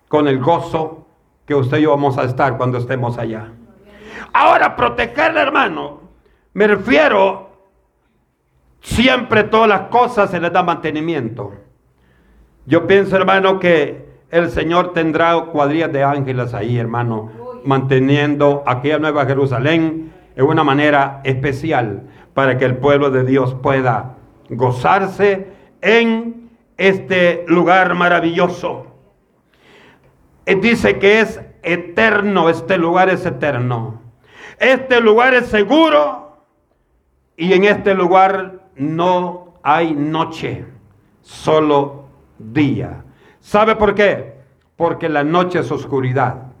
con 0.08 0.26
el 0.26 0.38
gozo 0.40 1.06
que 1.46 1.54
usted 1.54 1.78
y 1.78 1.82
yo 1.82 1.90
vamos 1.90 2.18
a 2.18 2.24
estar 2.24 2.56
cuando 2.56 2.78
estemos 2.78 3.18
allá. 3.18 3.52
Ahora, 4.32 4.76
protegerle, 4.76 5.40
hermano, 5.40 6.00
me 6.52 6.66
refiero, 6.66 7.50
siempre 8.80 9.44
todas 9.44 9.68
las 9.68 9.82
cosas 9.82 10.30
se 10.30 10.40
les 10.40 10.52
da 10.52 10.62
mantenimiento. 10.62 11.54
Yo 12.70 12.86
pienso, 12.86 13.16
hermano, 13.16 13.58
que 13.58 14.06
el 14.30 14.48
Señor 14.48 14.92
tendrá 14.92 15.36
cuadrillas 15.46 15.92
de 15.92 16.04
ángeles 16.04 16.54
ahí, 16.54 16.78
hermano, 16.78 17.28
manteniendo 17.64 18.62
aquella 18.64 19.00
Nueva 19.00 19.26
Jerusalén 19.26 20.12
en 20.36 20.44
una 20.44 20.62
manera 20.62 21.20
especial 21.24 22.04
para 22.32 22.58
que 22.58 22.64
el 22.64 22.76
pueblo 22.76 23.10
de 23.10 23.24
Dios 23.24 23.56
pueda 23.60 24.18
gozarse 24.50 25.48
en 25.80 26.48
este 26.76 27.44
lugar 27.48 27.96
maravilloso. 27.96 28.86
Eh, 30.46 30.54
dice 30.54 31.00
que 31.00 31.22
es 31.22 31.40
eterno, 31.64 32.48
este 32.48 32.78
lugar 32.78 33.08
es 33.08 33.26
eterno. 33.26 34.00
Este 34.60 35.00
lugar 35.00 35.34
es 35.34 35.46
seguro 35.46 36.44
y 37.36 37.52
en 37.52 37.64
este 37.64 37.94
lugar 37.94 38.60
no 38.76 39.54
hay 39.64 39.92
noche, 39.92 40.66
solo 41.20 42.09
día. 42.52 43.04
¿Sabe 43.40 43.76
por 43.76 43.94
qué? 43.94 44.34
Porque 44.76 45.08
la 45.08 45.24
noche 45.24 45.60
es 45.60 45.70
oscuridad. 45.70 46.52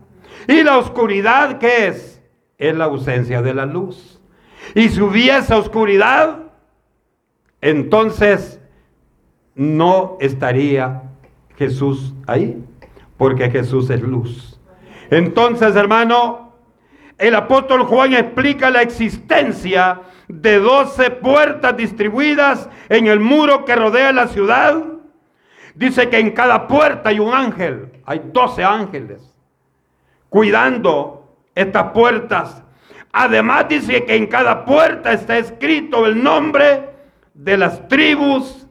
¿Y 0.46 0.62
la 0.62 0.78
oscuridad 0.78 1.58
qué 1.58 1.88
es? 1.88 2.22
Es 2.58 2.74
la 2.76 2.84
ausencia 2.86 3.42
de 3.42 3.54
la 3.54 3.66
luz. 3.66 4.20
Y 4.74 4.88
si 4.88 5.00
hubiese 5.00 5.54
oscuridad, 5.54 6.38
entonces 7.60 8.60
no 9.54 10.16
estaría 10.20 11.02
Jesús 11.56 12.14
ahí, 12.26 12.62
porque 13.16 13.50
Jesús 13.50 13.90
es 13.90 14.00
luz. 14.00 14.60
Entonces, 15.10 15.76
hermano, 15.76 16.54
el 17.18 17.34
apóstol 17.34 17.84
Juan 17.84 18.14
explica 18.14 18.70
la 18.70 18.80
existencia 18.80 20.00
de 20.28 20.58
doce 20.58 21.10
puertas 21.10 21.76
distribuidas 21.76 22.68
en 22.88 23.08
el 23.08 23.20
muro 23.20 23.64
que 23.64 23.76
rodea 23.76 24.12
la 24.12 24.28
ciudad. 24.28 24.82
Dice 25.80 26.10
que 26.10 26.18
en 26.18 26.32
cada 26.32 26.68
puerta 26.68 27.08
hay 27.08 27.18
un 27.18 27.32
ángel, 27.32 27.90
hay 28.04 28.20
doce 28.34 28.62
ángeles, 28.62 29.34
cuidando 30.28 31.26
estas 31.54 31.92
puertas. 31.92 32.62
Además 33.10 33.64
dice 33.66 34.04
que 34.04 34.14
en 34.14 34.26
cada 34.26 34.66
puerta 34.66 35.10
está 35.10 35.38
escrito 35.38 36.04
el 36.04 36.22
nombre 36.22 36.90
de 37.32 37.56
las 37.56 37.88
tribus 37.88 38.66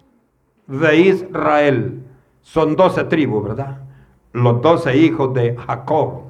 de 0.67 0.97
Israel. 0.97 2.03
Son 2.43 2.75
doce 2.75 3.03
tribus, 3.05 3.43
¿verdad? 3.43 3.79
Los 4.31 4.61
doce 4.61 4.95
hijos 4.95 5.33
de 5.33 5.57
Jacob. 5.57 6.25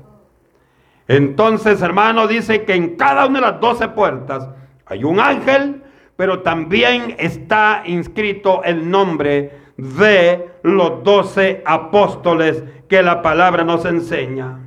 Entonces, 1.10 1.82
hermano, 1.82 2.26
dice 2.26 2.64
que 2.64 2.76
en 2.76 2.96
cada 2.96 3.26
una 3.26 3.42
de 3.42 3.52
las 3.52 3.60
doce 3.60 3.90
puertas 3.90 4.48
hay 4.86 5.04
un 5.04 5.20
ángel, 5.20 5.84
pero 6.16 6.40
también 6.40 7.18
está 7.20 7.84
inscrito 7.86 8.64
el 8.64 8.90
nombre 8.90 9.60
de 9.80 10.50
los 10.64 11.04
doce 11.04 11.64
apóstoles 11.66 12.64
que 12.90 13.02
la 13.02 13.22
palabra 13.22 13.64
nos 13.64 13.86
enseña. 13.86 14.60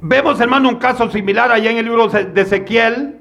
Vemos, 0.00 0.40
hermano, 0.40 0.68
un 0.68 0.76
caso 0.76 1.10
similar 1.10 1.50
allá 1.50 1.70
en 1.70 1.78
el 1.78 1.84
libro 1.84 2.08
de 2.08 2.40
Ezequiel, 2.40 3.18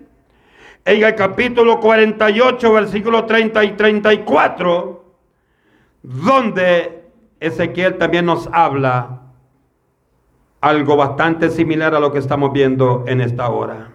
en 0.85 1.03
el 1.03 1.15
capítulo 1.15 1.79
48, 1.79 2.71
versículo 2.71 3.25
30 3.25 3.63
y 3.63 3.71
34, 3.71 5.03
donde 6.03 7.03
Ezequiel 7.39 7.97
también 7.97 8.25
nos 8.25 8.47
habla 8.53 9.21
algo 10.61 10.95
bastante 10.95 11.49
similar 11.49 11.95
a 11.95 11.99
lo 11.99 12.11
que 12.11 12.19
estamos 12.19 12.53
viendo 12.53 13.03
en 13.07 13.21
esta 13.21 13.49
hora. 13.49 13.93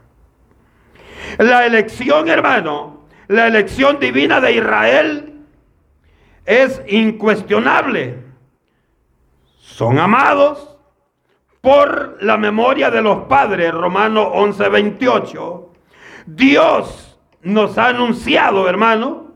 La 1.38 1.64
elección, 1.64 2.28
hermano, 2.28 3.06
la 3.28 3.46
elección 3.46 3.98
divina 3.98 4.40
de 4.40 4.52
Israel 4.52 5.33
es 6.44 6.82
incuestionable. 6.88 8.22
Son 9.58 9.98
amados 9.98 10.76
por 11.60 12.18
la 12.20 12.36
memoria 12.36 12.90
de 12.90 13.02
los 13.02 13.24
padres, 13.24 13.72
Romanos 13.72 14.28
11, 14.32 14.68
28 14.68 15.64
Dios 16.26 17.18
nos 17.42 17.76
ha 17.76 17.88
anunciado, 17.88 18.68
hermano, 18.68 19.32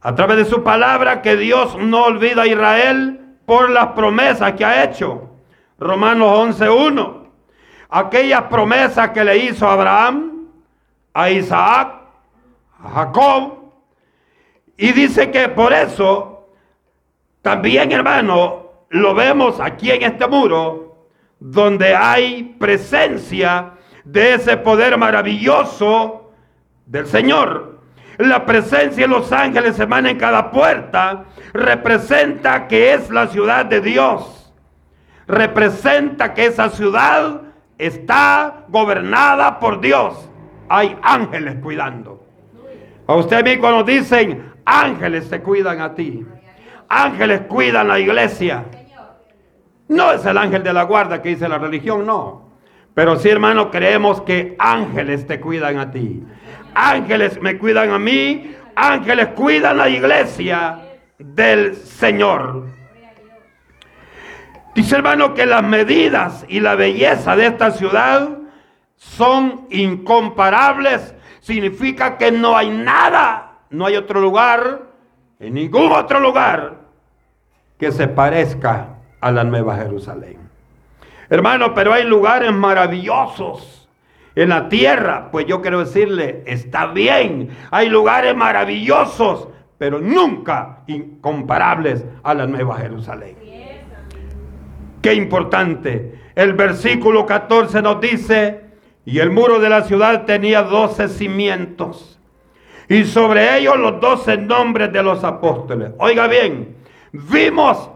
a 0.00 0.14
través 0.14 0.38
de 0.38 0.44
su 0.46 0.62
palabra, 0.62 1.20
que 1.20 1.36
Dios 1.36 1.76
no 1.76 2.04
olvida 2.04 2.42
a 2.42 2.46
Israel 2.46 3.36
por 3.44 3.70
las 3.70 3.88
promesas 3.88 4.52
que 4.52 4.64
ha 4.64 4.84
hecho. 4.84 5.28
Romanos 5.78 6.58
11.1. 6.58 7.28
Aquellas 7.90 8.44
promesas 8.44 9.10
que 9.10 9.24
le 9.24 9.36
hizo 9.36 9.68
a 9.68 9.74
Abraham, 9.74 10.46
a 11.12 11.30
Isaac, 11.30 11.94
a 12.82 12.90
Jacob. 12.90 13.69
Y 14.80 14.92
dice 14.92 15.30
que 15.30 15.50
por 15.50 15.74
eso, 15.74 16.48
también 17.42 17.92
hermano, 17.92 18.86
lo 18.88 19.14
vemos 19.14 19.60
aquí 19.60 19.90
en 19.90 20.02
este 20.04 20.26
muro, 20.26 21.04
donde 21.38 21.94
hay 21.94 22.56
presencia 22.58 23.72
de 24.04 24.34
ese 24.34 24.56
poder 24.56 24.96
maravilloso 24.96 26.32
del 26.86 27.06
Señor. 27.06 27.78
La 28.16 28.46
presencia 28.46 29.06
de 29.06 29.12
los 29.12 29.30
ángeles 29.32 29.78
emana 29.78 30.12
en 30.12 30.16
cada 30.16 30.50
puerta, 30.50 31.26
representa 31.52 32.66
que 32.66 32.94
es 32.94 33.10
la 33.10 33.26
ciudad 33.26 33.66
de 33.66 33.82
Dios. 33.82 34.50
Representa 35.26 36.32
que 36.32 36.46
esa 36.46 36.70
ciudad 36.70 37.42
está 37.76 38.64
gobernada 38.68 39.60
por 39.60 39.82
Dios. 39.82 40.30
Hay 40.70 40.96
ángeles 41.02 41.56
cuidando. 41.62 42.24
A 43.06 43.16
usted 43.16 43.36
a 43.36 43.42
mí 43.42 43.58
dicen 43.84 44.49
ángeles 44.70 45.28
te 45.28 45.40
cuidan 45.40 45.80
a 45.80 45.94
ti. 45.94 46.24
Ángeles 46.88 47.42
cuidan 47.42 47.88
la 47.88 47.98
iglesia. 47.98 48.64
No 49.88 50.12
es 50.12 50.24
el 50.24 50.38
ángel 50.38 50.62
de 50.62 50.72
la 50.72 50.84
guarda 50.84 51.20
que 51.20 51.30
dice 51.30 51.48
la 51.48 51.58
religión, 51.58 52.06
no. 52.06 52.50
Pero 52.94 53.16
sí, 53.16 53.28
hermano, 53.28 53.70
creemos 53.70 54.20
que 54.22 54.54
ángeles 54.58 55.26
te 55.26 55.40
cuidan 55.40 55.78
a 55.78 55.90
ti. 55.90 56.22
Ángeles 56.74 57.40
me 57.40 57.58
cuidan 57.58 57.90
a 57.90 57.98
mí. 57.98 58.54
Ángeles 58.76 59.28
cuidan 59.28 59.76
la 59.76 59.88
iglesia 59.88 60.78
del 61.18 61.74
Señor. 61.74 62.66
Dice 64.74 64.96
hermano 64.96 65.34
que 65.34 65.46
las 65.46 65.64
medidas 65.64 66.44
y 66.48 66.60
la 66.60 66.76
belleza 66.76 67.34
de 67.34 67.46
esta 67.46 67.72
ciudad 67.72 68.38
son 68.94 69.66
incomparables. 69.70 71.14
Significa 71.40 72.16
que 72.16 72.30
no 72.30 72.56
hay 72.56 72.70
nada, 72.70 73.49
no 73.70 73.86
hay 73.86 73.96
otro 73.96 74.20
lugar, 74.20 74.82
en 75.38 75.54
ningún 75.54 75.90
otro 75.92 76.20
lugar 76.20 76.80
que 77.78 77.92
se 77.92 78.08
parezca 78.08 78.98
a 79.20 79.30
la 79.30 79.44
Nueva 79.44 79.76
Jerusalén. 79.76 80.38
Hermano, 81.30 81.72
pero 81.74 81.92
hay 81.92 82.04
lugares 82.04 82.52
maravillosos 82.52 83.88
en 84.34 84.50
la 84.50 84.68
tierra. 84.68 85.30
Pues 85.30 85.46
yo 85.46 85.62
quiero 85.62 85.80
decirle, 85.80 86.42
está 86.46 86.88
bien, 86.88 87.50
hay 87.70 87.88
lugares 87.88 88.36
maravillosos, 88.36 89.48
pero 89.78 90.00
nunca 90.00 90.80
incomparables 90.86 92.04
a 92.22 92.34
la 92.34 92.46
Nueva 92.46 92.76
Jerusalén. 92.76 93.36
Qué 95.00 95.14
importante. 95.14 96.20
El 96.34 96.52
versículo 96.52 97.24
14 97.24 97.80
nos 97.80 98.00
dice, 98.00 98.60
y 99.06 99.20
el 99.20 99.30
muro 99.30 99.58
de 99.58 99.70
la 99.70 99.82
ciudad 99.82 100.24
tenía 100.26 100.62
doce 100.62 101.08
cimientos, 101.08 102.19
y 102.90 103.04
sobre 103.04 103.56
ellos 103.56 103.78
los 103.78 104.00
doce 104.00 104.36
nombres 104.36 104.92
de 104.92 105.00
los 105.00 105.22
apóstoles. 105.22 105.92
Oiga 105.98 106.26
bien, 106.26 106.76
vimos 107.12 107.88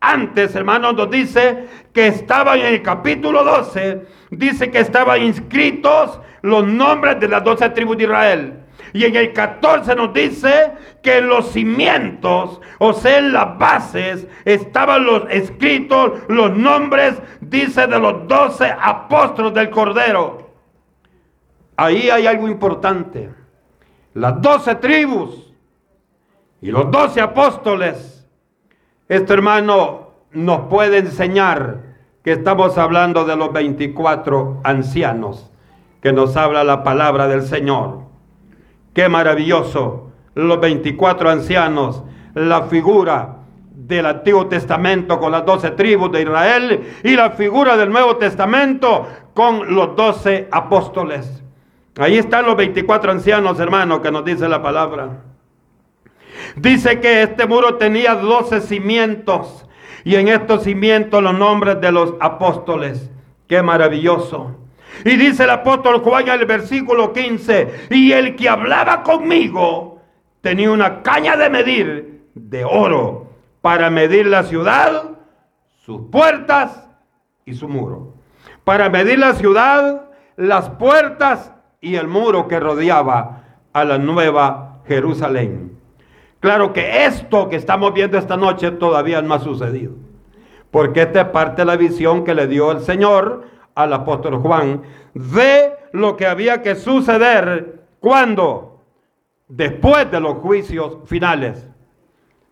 antes, 0.00 0.56
hermanos, 0.56 0.96
nos 0.96 1.08
dice 1.12 1.68
que 1.92 2.08
estaban 2.08 2.58
en 2.58 2.66
el 2.66 2.82
capítulo 2.82 3.44
12, 3.44 4.02
dice 4.30 4.68
que 4.72 4.80
estaban 4.80 5.22
inscritos 5.22 6.18
los 6.42 6.66
nombres 6.66 7.20
de 7.20 7.28
las 7.28 7.44
doce 7.44 7.70
tribus 7.70 7.96
de 7.98 8.02
Israel. 8.02 8.54
Y 8.92 9.04
en 9.04 9.14
el 9.14 9.32
14 9.32 9.94
nos 9.94 10.12
dice 10.12 10.72
que 11.04 11.18
en 11.18 11.28
los 11.28 11.52
cimientos, 11.52 12.60
o 12.78 12.92
sea, 12.94 13.18
en 13.18 13.32
las 13.32 13.56
bases, 13.58 14.26
estaban 14.44 15.04
los 15.04 15.22
escritos, 15.30 16.14
los 16.26 16.50
nombres, 16.50 17.14
dice, 17.40 17.86
de 17.86 17.98
los 18.00 18.26
doce 18.26 18.74
apóstoles 18.76 19.54
del 19.54 19.70
Cordero. 19.70 20.50
Ahí 21.76 22.10
hay 22.10 22.26
algo 22.26 22.48
importante. 22.48 23.41
Las 24.14 24.40
doce 24.40 24.74
tribus 24.76 25.52
y 26.60 26.70
los 26.70 26.90
doce 26.90 27.20
apóstoles 27.20 28.22
esto, 29.12 29.34
hermano, 29.34 30.12
nos 30.32 30.60
puede 30.70 30.96
enseñar 30.96 31.82
que 32.24 32.32
estamos 32.32 32.78
hablando 32.78 33.26
de 33.26 33.36
los 33.36 33.52
24 33.52 34.62
ancianos 34.64 35.50
que 36.00 36.14
nos 36.14 36.34
habla 36.34 36.64
la 36.64 36.82
palabra 36.82 37.28
del 37.28 37.42
Señor. 37.42 38.04
Qué 38.94 39.10
maravilloso, 39.10 40.12
los 40.34 40.58
24 40.60 41.28
ancianos, 41.28 42.02
la 42.32 42.62
figura 42.62 43.40
del 43.70 44.06
Antiguo 44.06 44.46
Testamento 44.46 45.20
con 45.20 45.30
las 45.30 45.44
12 45.44 45.72
tribus 45.72 46.10
de 46.10 46.22
Israel 46.22 46.94
y 47.04 47.14
la 47.14 47.32
figura 47.32 47.76
del 47.76 47.90
Nuevo 47.90 48.16
Testamento 48.16 49.06
con 49.34 49.74
los 49.74 49.94
12 49.94 50.48
apóstoles. 50.50 51.42
Ahí 51.98 52.16
están 52.16 52.46
los 52.46 52.56
24 52.56 53.12
ancianos, 53.12 53.60
hermanos, 53.60 54.00
que 54.00 54.10
nos 54.10 54.24
dice 54.24 54.48
la 54.48 54.62
palabra. 54.62 55.24
Dice 56.56 57.00
que 57.00 57.22
este 57.22 57.46
muro 57.46 57.76
tenía 57.76 58.14
12 58.14 58.60
cimientos 58.62 59.66
y 60.04 60.16
en 60.16 60.28
estos 60.28 60.64
cimientos 60.64 61.22
los 61.22 61.34
nombres 61.34 61.80
de 61.80 61.92
los 61.92 62.14
apóstoles. 62.20 63.10
Qué 63.46 63.62
maravilloso. 63.62 64.56
Y 65.04 65.16
dice 65.16 65.44
el 65.44 65.50
apóstol 65.50 66.00
Juan 66.00 66.28
el 66.28 66.46
versículo 66.46 67.12
15, 67.12 67.88
y 67.90 68.12
el 68.12 68.36
que 68.36 68.48
hablaba 68.48 69.02
conmigo 69.02 70.00
tenía 70.40 70.70
una 70.70 71.02
caña 71.02 71.36
de 71.36 71.50
medir 71.50 72.24
de 72.34 72.64
oro 72.64 73.30
para 73.60 73.90
medir 73.90 74.26
la 74.26 74.42
ciudad, 74.44 75.10
sus 75.84 76.10
puertas 76.10 76.88
y 77.44 77.54
su 77.54 77.68
muro. 77.68 78.14
Para 78.64 78.88
medir 78.88 79.18
la 79.18 79.34
ciudad, 79.34 80.10
las 80.36 80.70
puertas 80.70 81.51
y 81.82 81.96
el 81.96 82.06
muro 82.06 82.48
que 82.48 82.60
rodeaba 82.60 83.42
a 83.72 83.84
la 83.84 83.98
nueva 83.98 84.78
Jerusalén. 84.86 85.78
Claro 86.40 86.72
que 86.72 87.04
esto 87.04 87.48
que 87.48 87.56
estamos 87.56 87.92
viendo 87.92 88.16
esta 88.16 88.36
noche 88.36 88.70
todavía 88.70 89.20
no 89.20 89.34
ha 89.34 89.40
sucedido. 89.40 89.92
Porque 90.70 91.02
esta 91.02 91.20
es 91.22 91.28
parte 91.28 91.62
de 91.62 91.66
la 91.66 91.76
visión 91.76 92.24
que 92.24 92.34
le 92.34 92.46
dio 92.46 92.70
el 92.70 92.80
Señor 92.80 93.44
al 93.74 93.92
apóstol 93.92 94.36
Juan 94.36 94.82
de 95.12 95.72
lo 95.92 96.16
que 96.16 96.26
había 96.26 96.62
que 96.62 96.76
suceder 96.76 97.82
cuando, 98.00 98.80
después 99.48 100.10
de 100.10 100.20
los 100.20 100.34
juicios 100.38 100.98
finales. 101.06 101.68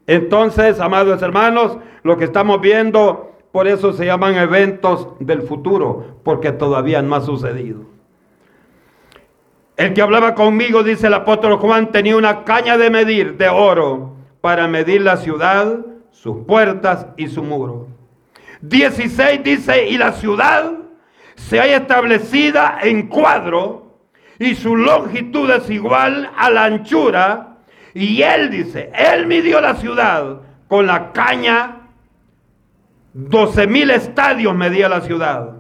Entonces, 0.07 0.81
amados 0.81 1.23
hermanos, 1.23 1.79
lo 2.03 2.17
que 2.17 2.25
estamos 2.25 2.61
viendo, 2.61 3.33
por 3.53 3.69
eso 3.69 3.93
se 3.93 4.07
llaman 4.07 4.35
eventos 4.35 5.09
del 5.21 5.43
futuro, 5.43 6.19
porque 6.25 6.51
todavía 6.51 7.01
no 7.01 7.15
ha 7.15 7.21
sucedido. 7.21 7.90
El 9.81 9.95
que 9.95 10.03
hablaba 10.03 10.35
conmigo, 10.35 10.83
dice 10.83 11.07
el 11.07 11.15
apóstol 11.15 11.57
Juan, 11.57 11.91
tenía 11.91 12.15
una 12.15 12.45
caña 12.45 12.77
de 12.77 12.91
medir 12.91 13.39
de 13.39 13.49
oro 13.49 14.15
para 14.43 14.69
medir 14.69 15.01
la 15.01 15.17
ciudad, 15.17 15.79
sus 16.11 16.45
puertas 16.45 17.07
y 17.17 17.29
su 17.29 17.43
muro. 17.43 17.89
16 18.61 19.43
dice, 19.43 19.89
y 19.89 19.97
la 19.97 20.13
ciudad 20.13 20.71
se 21.35 21.61
haya 21.61 21.79
establecida 21.79 22.81
en 22.83 23.09
cuadro 23.09 23.97
y 24.39 24.55
su 24.55 24.77
longitud 24.77 25.51
es 25.51 25.71
igual 25.71 26.31
a 26.37 26.51
la 26.51 26.65
anchura. 26.67 27.57
Y 27.95 28.21
él 28.21 28.51
dice, 28.51 28.93
él 28.95 29.27
midió 29.27 29.63
la 29.63 29.77
ciudad 29.77 30.43
con 30.69 30.87
la 30.87 31.11
caña, 31.13 31.89
12 33.15 33.67
mil 33.67 33.91
estadios 33.91 34.55
medía 34.55 34.91
la 34.91 35.01
ciudad. 35.01 35.53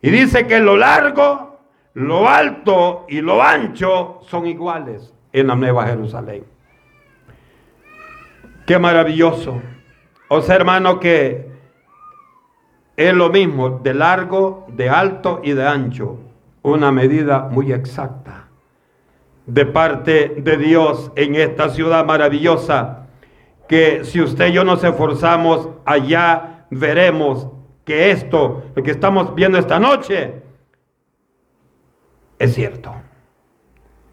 Y 0.00 0.08
dice 0.08 0.46
que 0.46 0.58
lo 0.60 0.78
largo 0.78 1.49
lo 1.94 2.28
alto 2.28 3.06
y 3.08 3.20
lo 3.20 3.42
ancho 3.42 4.20
son 4.28 4.46
iguales 4.46 5.12
en 5.32 5.48
la 5.48 5.56
Nueva 5.56 5.86
Jerusalén. 5.86 6.44
Qué 8.66 8.78
maravilloso. 8.78 9.60
O 10.28 10.40
sea, 10.40 10.56
hermano, 10.56 11.00
que 11.00 11.50
es 12.96 13.14
lo 13.14 13.30
mismo 13.30 13.80
de 13.82 13.94
largo, 13.94 14.66
de 14.68 14.88
alto 14.88 15.40
y 15.42 15.52
de 15.52 15.66
ancho. 15.66 16.18
Una 16.62 16.92
medida 16.92 17.48
muy 17.50 17.72
exacta 17.72 18.48
de 19.46 19.66
parte 19.66 20.34
de 20.36 20.56
Dios 20.56 21.10
en 21.16 21.34
esta 21.34 21.70
ciudad 21.70 22.04
maravillosa. 22.04 23.06
Que 23.68 24.04
si 24.04 24.20
usted 24.20 24.48
y 24.48 24.52
yo 24.52 24.64
nos 24.64 24.84
esforzamos, 24.84 25.70
allá 25.84 26.66
veremos 26.70 27.48
que 27.84 28.10
esto, 28.10 28.64
lo 28.74 28.82
que 28.82 28.90
estamos 28.90 29.34
viendo 29.34 29.58
esta 29.58 29.80
noche, 29.80 30.42
es 32.40 32.54
cierto. 32.54 32.94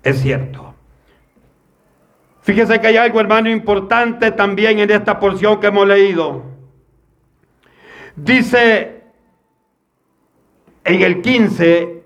Es 0.04 0.22
cierto. 0.22 0.76
Fíjese 2.42 2.80
que 2.80 2.88
hay 2.88 2.98
algo, 2.98 3.22
hermano, 3.22 3.50
importante 3.50 4.32
también 4.32 4.80
en 4.80 4.92
esta 4.92 5.18
porción 5.18 5.62
que 5.62 5.68
hemos 5.68 5.88
leído. 5.88 6.44
Dice 8.18 9.02
en 10.84 11.02
el 11.02 11.22
15, 11.22 12.04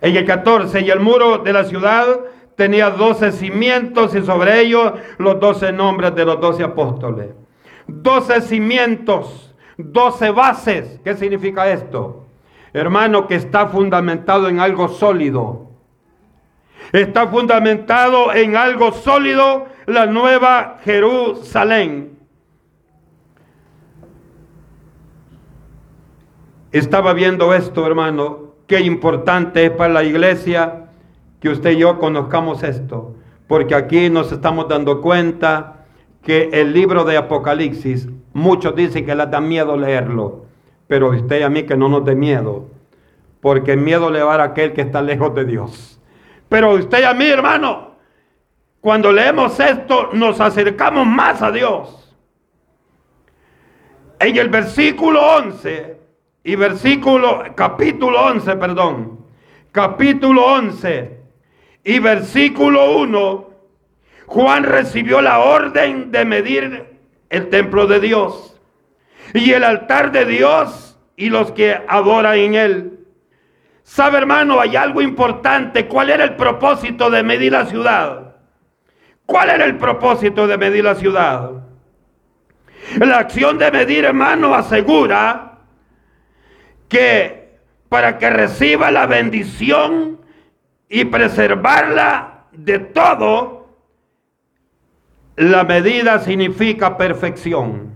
en 0.00 0.16
el 0.16 0.26
14, 0.26 0.80
y 0.80 0.90
el 0.90 0.98
muro 0.98 1.38
de 1.38 1.52
la 1.52 1.62
ciudad 1.64 2.06
tenía 2.56 2.90
12 2.90 3.32
cimientos 3.32 4.16
y 4.16 4.22
sobre 4.22 4.62
ellos 4.62 4.94
los 5.18 5.38
12 5.38 5.70
nombres 5.72 6.12
de 6.16 6.24
los 6.24 6.40
12 6.40 6.64
apóstoles. 6.64 7.28
12 7.86 8.40
cimientos, 8.40 9.54
12 9.76 10.30
bases. 10.30 11.00
¿Qué 11.04 11.14
significa 11.14 11.70
esto? 11.70 12.25
Hermano, 12.76 13.26
que 13.26 13.36
está 13.36 13.68
fundamentado 13.68 14.48
en 14.48 14.60
algo 14.60 14.88
sólido. 14.88 15.70
Está 16.92 17.26
fundamentado 17.26 18.34
en 18.34 18.54
algo 18.54 18.92
sólido 18.92 19.66
la 19.86 20.04
nueva 20.04 20.76
Jerusalén. 20.84 22.18
Estaba 26.70 27.14
viendo 27.14 27.54
esto, 27.54 27.86
hermano, 27.86 28.52
qué 28.66 28.80
importante 28.80 29.64
es 29.64 29.70
para 29.70 29.94
la 29.94 30.04
iglesia 30.04 30.90
que 31.40 31.48
usted 31.48 31.70
y 31.70 31.78
yo 31.78 31.98
conozcamos 31.98 32.62
esto, 32.62 33.14
porque 33.48 33.74
aquí 33.74 34.10
nos 34.10 34.30
estamos 34.32 34.68
dando 34.68 35.00
cuenta 35.00 35.86
que 36.22 36.50
el 36.52 36.74
libro 36.74 37.04
de 37.04 37.16
Apocalipsis, 37.16 38.08
muchos 38.34 38.76
dicen 38.76 39.06
que 39.06 39.14
les 39.14 39.30
da 39.30 39.40
miedo 39.40 39.78
leerlo. 39.78 40.45
Pero 40.86 41.10
usted 41.10 41.40
y 41.40 41.42
a 41.42 41.48
mí 41.48 41.64
que 41.64 41.76
no 41.76 41.88
nos 41.88 42.04
dé 42.04 42.14
miedo, 42.14 42.68
porque 43.40 43.76
miedo 43.76 44.10
le 44.10 44.22
va 44.22 44.36
a 44.36 44.44
aquel 44.44 44.72
que 44.72 44.82
está 44.82 45.02
lejos 45.02 45.34
de 45.34 45.44
Dios. 45.44 46.00
Pero 46.48 46.74
usted 46.74 47.00
y 47.00 47.04
a 47.04 47.14
mí, 47.14 47.26
hermano, 47.26 47.96
cuando 48.80 49.10
leemos 49.10 49.58
esto, 49.58 50.10
nos 50.12 50.40
acercamos 50.40 51.06
más 51.06 51.42
a 51.42 51.50
Dios. 51.50 52.14
En 54.20 54.36
el 54.36 54.48
versículo 54.48 55.20
11 55.38 55.96
y 56.44 56.56
versículo, 56.56 57.42
capítulo 57.54 58.26
11, 58.26 58.56
perdón, 58.56 59.26
capítulo 59.72 60.44
11 60.46 61.20
y 61.84 61.98
versículo 61.98 62.98
1, 62.98 63.50
Juan 64.26 64.64
recibió 64.64 65.20
la 65.20 65.40
orden 65.40 66.10
de 66.12 66.24
medir 66.24 66.98
el 67.28 67.48
templo 67.48 67.86
de 67.86 68.00
Dios 68.00 68.55
y 69.34 69.52
el 69.52 69.64
altar 69.64 70.12
de 70.12 70.24
Dios 70.24 70.98
y 71.16 71.30
los 71.30 71.52
que 71.52 71.78
adoran 71.88 72.38
en 72.38 72.54
él. 72.54 72.98
Sabe 73.82 74.18
hermano, 74.18 74.60
hay 74.60 74.76
algo 74.76 75.00
importante. 75.00 75.86
¿Cuál 75.86 76.10
era 76.10 76.24
el 76.24 76.36
propósito 76.36 77.10
de 77.10 77.22
medir 77.22 77.52
la 77.52 77.66
ciudad? 77.66 78.36
¿Cuál 79.24 79.50
era 79.50 79.64
el 79.64 79.76
propósito 79.76 80.46
de 80.46 80.58
medir 80.58 80.84
la 80.84 80.94
ciudad? 80.94 81.50
La 82.98 83.18
acción 83.18 83.58
de 83.58 83.70
medir, 83.70 84.04
hermano, 84.04 84.54
asegura 84.54 85.58
que 86.88 87.58
para 87.88 88.18
que 88.18 88.30
reciba 88.30 88.90
la 88.90 89.06
bendición 89.06 90.20
y 90.88 91.04
preservarla 91.04 92.44
de 92.52 92.78
todo, 92.78 93.68
la 95.36 95.64
medida 95.64 96.20
significa 96.20 96.96
perfección. 96.96 97.95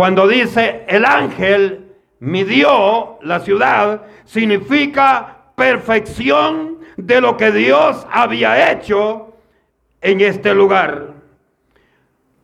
Cuando 0.00 0.26
dice 0.26 0.86
el 0.88 1.04
ángel 1.04 1.92
midió 2.20 3.18
la 3.20 3.38
ciudad, 3.40 4.00
significa 4.24 5.52
perfección 5.54 6.78
de 6.96 7.20
lo 7.20 7.36
que 7.36 7.52
Dios 7.52 8.06
había 8.10 8.72
hecho 8.72 9.34
en 10.00 10.22
este 10.22 10.54
lugar. 10.54 11.08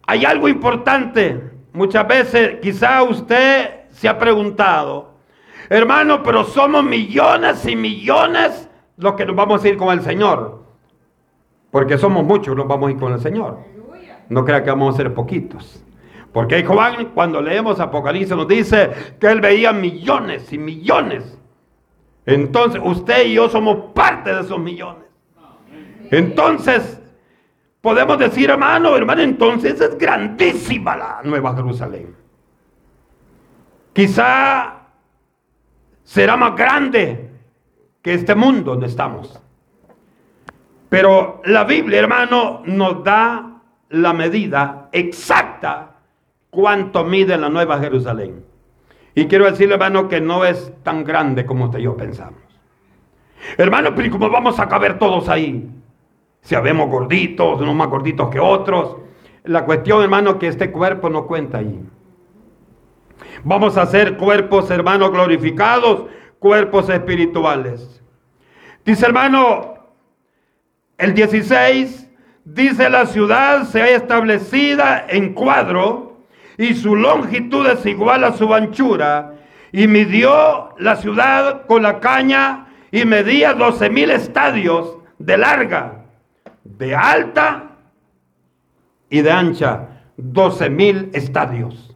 Hay 0.06 0.26
algo 0.26 0.50
importante. 0.50 1.50
Muchas 1.72 2.06
veces 2.06 2.58
quizá 2.60 3.02
usted 3.02 3.86
se 3.88 4.06
ha 4.06 4.18
preguntado, 4.18 5.14
hermano, 5.70 6.22
pero 6.22 6.44
somos 6.44 6.84
millones 6.84 7.66
y 7.66 7.74
millones 7.74 8.68
los 8.98 9.14
que 9.14 9.24
nos 9.24 9.34
vamos 9.34 9.64
a 9.64 9.68
ir 9.70 9.78
con 9.78 9.98
el 9.98 10.02
Señor. 10.02 10.62
Porque 11.70 11.96
somos 11.96 12.22
muchos 12.22 12.54
los 12.54 12.68
vamos 12.68 12.88
a 12.88 12.90
ir 12.90 12.98
con 12.98 13.14
el 13.14 13.20
Señor. 13.20 13.60
No 14.28 14.44
crea 14.44 14.62
que 14.62 14.68
vamos 14.68 14.92
a 14.92 14.98
ser 14.98 15.14
poquitos. 15.14 15.85
Porque 16.36 16.62
Juan, 16.66 17.12
cuando 17.14 17.40
leemos 17.40 17.80
Apocalipsis, 17.80 18.36
nos 18.36 18.46
dice 18.46 18.90
que 19.18 19.26
él 19.26 19.40
veía 19.40 19.72
millones 19.72 20.52
y 20.52 20.58
millones. 20.58 21.38
Entonces, 22.26 22.78
usted 22.84 23.24
y 23.24 23.32
yo 23.32 23.48
somos 23.48 23.94
parte 23.94 24.34
de 24.34 24.42
esos 24.42 24.58
millones. 24.58 25.04
Entonces, 26.10 27.00
podemos 27.80 28.18
decir, 28.18 28.50
hermano, 28.50 28.94
hermano, 28.94 29.22
entonces 29.22 29.80
es 29.80 29.96
grandísima 29.96 30.94
la 30.94 31.20
Nueva 31.24 31.56
Jerusalén. 31.56 32.14
Quizá 33.94 34.74
será 36.04 36.36
más 36.36 36.54
grande 36.54 37.30
que 38.02 38.12
este 38.12 38.34
mundo 38.34 38.72
donde 38.72 38.88
estamos. 38.88 39.40
Pero 40.90 41.40
la 41.46 41.64
Biblia, 41.64 42.00
hermano, 42.00 42.60
nos 42.66 43.02
da 43.02 43.62
la 43.88 44.12
medida 44.12 44.90
exacta 44.92 45.94
cuánto 46.56 47.04
mide 47.04 47.36
la 47.36 47.50
Nueva 47.50 47.78
Jerusalén. 47.78 48.42
Y 49.14 49.26
quiero 49.26 49.44
decirle, 49.44 49.74
hermano, 49.74 50.08
que 50.08 50.22
no 50.22 50.42
es 50.46 50.72
tan 50.82 51.04
grande 51.04 51.44
como 51.44 51.66
usted 51.66 51.80
y 51.80 51.82
yo 51.82 51.98
pensamos. 51.98 52.40
Hermano, 53.58 53.94
pero 53.94 54.10
¿cómo 54.10 54.30
vamos 54.30 54.58
a 54.58 54.66
caber 54.66 54.98
todos 54.98 55.28
ahí? 55.28 55.68
Si 56.40 56.54
habemos 56.54 56.88
gorditos, 56.88 57.60
unos 57.60 57.74
más 57.74 57.88
gorditos 57.88 58.30
que 58.30 58.40
otros. 58.40 58.96
La 59.44 59.66
cuestión, 59.66 60.02
hermano, 60.02 60.38
que 60.38 60.46
este 60.46 60.72
cuerpo 60.72 61.10
no 61.10 61.26
cuenta 61.26 61.58
ahí. 61.58 61.78
Vamos 63.44 63.76
a 63.76 63.82
hacer 63.82 64.16
cuerpos, 64.16 64.70
hermanos, 64.70 65.10
glorificados, 65.10 66.06
cuerpos 66.38 66.88
espirituales. 66.88 68.02
Dice, 68.82 69.04
hermano, 69.04 69.74
el 70.96 71.12
16, 71.12 72.10
dice 72.46 72.88
la 72.88 73.04
ciudad 73.04 73.64
se 73.64 73.82
ha 73.82 73.90
establecida 73.90 75.04
en 75.06 75.34
cuadro 75.34 76.05
y 76.58 76.74
su 76.74 76.96
longitud 76.96 77.66
es 77.66 77.84
igual 77.86 78.24
a 78.24 78.32
su 78.32 78.52
anchura. 78.52 79.34
Y 79.72 79.88
midió 79.88 80.74
la 80.78 80.96
ciudad 80.96 81.66
con 81.66 81.82
la 81.82 82.00
caña 82.00 82.68
y 82.90 83.04
medía 83.04 83.52
12 83.52 83.90
mil 83.90 84.10
estadios 84.10 84.96
de 85.18 85.36
larga, 85.36 86.04
de 86.64 86.94
alta 86.94 87.76
y 89.10 89.20
de 89.20 89.30
ancha. 89.30 89.88
12 90.16 90.70
mil 90.70 91.10
estadios. 91.12 91.94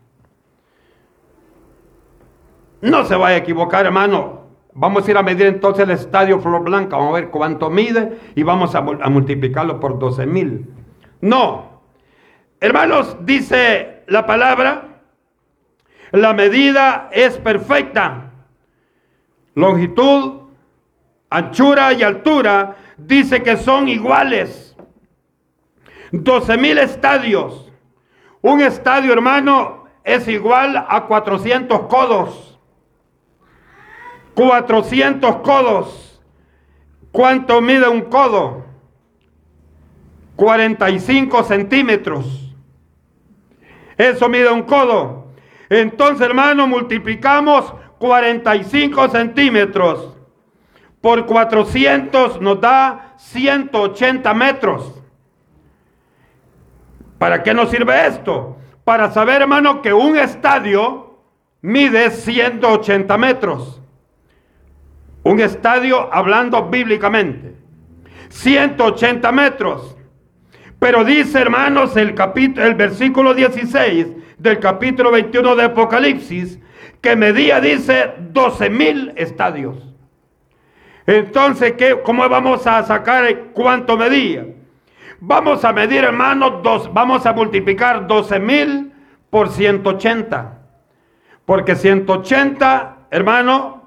No 2.83 3.05
se 3.05 3.15
vaya 3.15 3.37
a 3.37 3.39
equivocar, 3.39 3.87
hermano. 3.87 4.41
Vamos 4.73 5.07
a 5.07 5.11
ir 5.11 5.17
a 5.17 5.23
medir 5.23 5.47
entonces 5.47 5.85
el 5.85 5.91
estadio 5.91 6.39
Flor 6.41 6.63
Blanca. 6.63 6.97
Vamos 6.97 7.13
a 7.13 7.21
ver 7.21 7.31
cuánto 7.31 7.71
mide 7.71 8.19
y 8.35 8.43
vamos 8.43 8.75
a, 8.75 8.79
a 8.79 9.11
multiplicarlo 9.11 9.81
por 9.81 9.99
12 9.99 10.27
mil. 10.27 10.67
No. 11.21 11.81
Hermanos, 12.61 13.17
dice 13.23 14.00
la 14.11 14.27
palabra, 14.27 14.89
la 16.11 16.33
medida 16.33 17.09
es 17.13 17.39
perfecta. 17.39 18.33
Longitud, 19.55 20.49
anchura 21.31 21.93
y 21.93 22.03
altura 22.03 22.77
dice 22.97 23.41
que 23.45 23.57
son 23.57 23.89
iguales. 23.89 24.75
12 26.11 26.57
mil 26.57 26.79
estadios. 26.79 27.71
Un 28.43 28.61
estadio, 28.63 29.13
hermano, 29.13 29.85
es 30.03 30.27
igual 30.27 30.85
a 30.89 31.07
400 31.07 31.83
codos. 31.83 32.59
400 34.35 35.37
codos. 35.37 36.21
¿Cuánto 37.13 37.61
mide 37.61 37.87
un 37.87 38.03
codo? 38.03 38.65
45 40.35 41.45
centímetros. 41.45 42.50
Eso 44.01 44.31
mide 44.31 44.51
un 44.51 44.63
codo. 44.63 45.27
Entonces, 45.69 46.27
hermano, 46.27 46.67
multiplicamos 46.67 47.75
45 47.99 49.09
centímetros 49.09 50.17
por 51.01 51.27
400 51.27 52.41
nos 52.41 52.61
da 52.61 53.15
180 53.19 54.35
metros. 54.35 55.03
¿Para 57.19 57.43
qué 57.43 57.55
nos 57.55 57.71
sirve 57.71 58.07
esto? 58.07 58.57
Para 58.85 59.11
saber, 59.11 59.43
hermano, 59.43 59.83
que 59.83 59.93
un 59.93 60.17
estadio 60.17 61.19
mide 61.61 62.11
180 62.11 63.19
metros. 63.19 63.81
Un 65.23 65.41
estadio 65.41 66.13
hablando 66.13 66.71
bíblicamente. 66.71 67.55
180 68.31 69.33
metros. 69.33 69.97
Pero 70.81 71.05
dice, 71.05 71.39
hermanos, 71.39 71.95
el, 71.97 72.15
capítulo, 72.15 72.67
el 72.67 72.75
versículo 72.75 73.35
16 73.35 74.07
del 74.39 74.59
capítulo 74.59 75.13
21 75.13 75.55
de 75.55 75.65
Apocalipsis, 75.65 76.59
que 77.03 77.15
medía, 77.15 77.61
dice, 77.61 78.15
12 78.19 78.71
mil 78.71 79.13
estadios. 79.15 79.77
Entonces, 81.07 81.73
¿qué, 81.73 82.01
¿cómo 82.03 82.27
vamos 82.29 82.67
a 82.67 82.83
sacar 82.83 83.53
cuánto 83.53 83.99
medía? 83.99 84.47
Vamos 85.21 85.67
a 85.67 85.73
medir, 85.75 86.03
hermanos, 86.03 86.63
dos, 86.63 86.91
vamos 86.95 87.27
a 87.27 87.35
multiplicar 87.35 88.07
12 88.07 88.41
mil 88.41 88.93
por 89.29 89.51
180. 89.51 90.63
Porque 91.45 91.77
180, 91.77 92.97
hermano, 93.11 93.80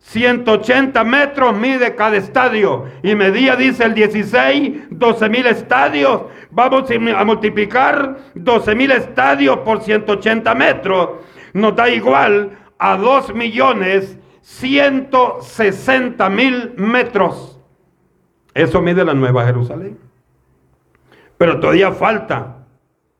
180 0.00 1.04
metros 1.04 1.56
mide 1.56 1.94
cada 1.94 2.16
estadio. 2.16 2.86
Y 3.02 3.14
medía, 3.14 3.56
dice 3.56 3.84
el 3.84 3.94
16, 3.94 4.88
12 4.90 5.28
mil 5.28 5.46
estadios. 5.46 6.22
Vamos 6.50 6.90
a 6.90 7.24
multiplicar 7.24 8.16
12 8.34 8.74
mil 8.74 8.90
estadios 8.90 9.58
por 9.58 9.82
180 9.82 10.54
metros. 10.54 11.10
Nos 11.52 11.76
da 11.76 11.88
igual 11.90 12.58
a 12.78 12.96
2 12.96 13.34
millones 13.34 14.18
160 14.42 16.30
mil 16.30 16.72
metros. 16.76 17.60
Eso 18.54 18.80
mide 18.80 19.04
la 19.04 19.12
Nueva 19.14 19.44
Jerusalén. 19.44 19.98
Pero 21.36 21.60
todavía 21.60 21.92
falta 21.92 22.64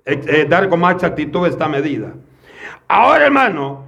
eh, 0.05 0.21
eh, 0.27 0.47
dar 0.49 0.69
con 0.71 0.81
más 0.81 0.95
exactitud 0.95 1.47
esta 1.47 1.69
medida. 1.69 2.15
Ahora, 2.89 3.27
hermano, 3.27 3.88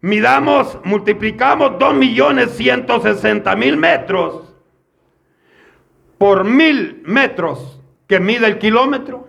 midamos, 0.00 0.78
multiplicamos 0.84 1.78
2 1.78 1.94
millones 1.94 2.50
160 2.56 3.54
mil 3.56 3.76
metros 3.76 4.54
por 6.18 6.44
mil 6.44 7.02
metros 7.04 7.80
que 8.06 8.20
mide 8.20 8.46
el 8.46 8.58
kilómetro, 8.58 9.28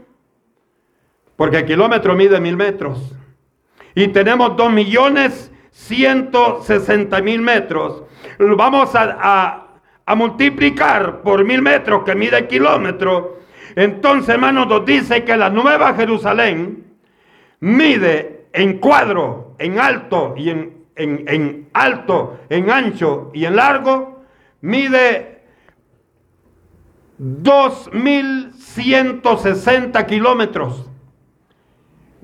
porque 1.35 1.59
el 1.59 1.65
kilómetro 1.65 2.15
mide 2.15 2.39
mil 2.39 2.57
metros, 2.57 3.13
y 3.95 4.07
tenemos 4.09 4.57
2 4.57 4.71
millones 4.71 5.51
160 5.71 7.21
mil 7.21 7.41
metros, 7.41 8.03
vamos 8.39 8.93
a, 8.95 9.67
a 10.05 10.15
multiplicar 10.15 11.21
por 11.21 11.45
mil 11.45 11.61
metros 11.61 12.03
que 12.03 12.15
mide 12.15 12.39
el 12.39 12.47
kilómetro, 12.47 13.39
entonces 13.75 14.29
hermanos 14.29 14.67
nos 14.67 14.85
dice 14.85 15.23
que 15.23 15.37
la 15.37 15.49
nueva 15.49 15.93
Jerusalén 15.93 16.83
mide 17.61 18.40
en 18.53 18.79
cuadro, 18.79 19.55
en 19.59 19.79
alto 19.79 20.33
y 20.37 20.49
en, 20.49 20.85
en, 20.95 21.25
en 21.27 21.69
alto, 21.73 22.39
en 22.49 22.69
ancho 22.69 23.31
y 23.33 23.45
en 23.45 23.55
largo, 23.55 24.23
mide 24.61 25.43
2.160 27.19 30.05
kilómetros. 30.05 30.87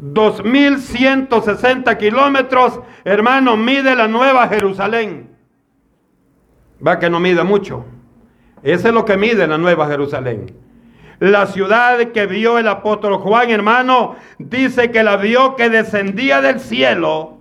2.160 0.02 1.98
kilómetros, 1.98 2.80
hermano, 3.04 3.58
mide 3.58 3.96
la 3.96 4.08
nueva 4.08 4.48
Jerusalén. 4.48 5.36
Va 6.86 7.00
que 7.00 7.10
no 7.10 7.20
mide 7.20 7.44
mucho. 7.44 7.84
Ese 8.62 8.90
es 8.90 8.94
lo 8.94 9.06
que 9.06 9.18
mide 9.18 9.48
la 9.48 9.58
nueva 9.58 9.88
Jerusalén. 9.88 10.56
La 11.20 11.48
ciudad 11.48 11.98
que 12.12 12.28
vio 12.28 12.60
el 12.60 12.68
apóstol 12.68 13.18
Juan, 13.18 13.50
hermano, 13.50 14.16
dice 14.38 14.92
que 14.92 15.04
la 15.04 15.18
vio 15.18 15.56
que 15.56 15.70
descendía 15.70 16.42
del 16.42 16.60
cielo. 16.60 17.38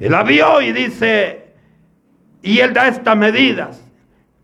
Él 0.00 0.12
la 0.12 0.22
vio 0.22 0.62
y 0.62 0.72
dice, 0.72 1.52
y 2.42 2.60
él 2.60 2.72
da 2.72 2.88
estas 2.88 3.16
medidas. 3.16 3.82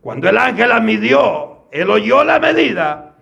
Cuando 0.01 0.29
el 0.29 0.37
ángel 0.37 0.69
la 0.69 0.81
midió, 0.81 1.69
él 1.71 1.91
oyó 1.91 2.25
la 2.25 2.39
medida 2.39 3.13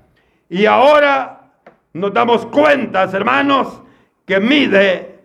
y 0.51 0.67
ahora 0.67 1.53
nos 1.93 2.13
damos 2.13 2.45
cuenta, 2.47 3.05
hermanos, 3.05 3.81
que 4.27 4.41
mide 4.41 5.21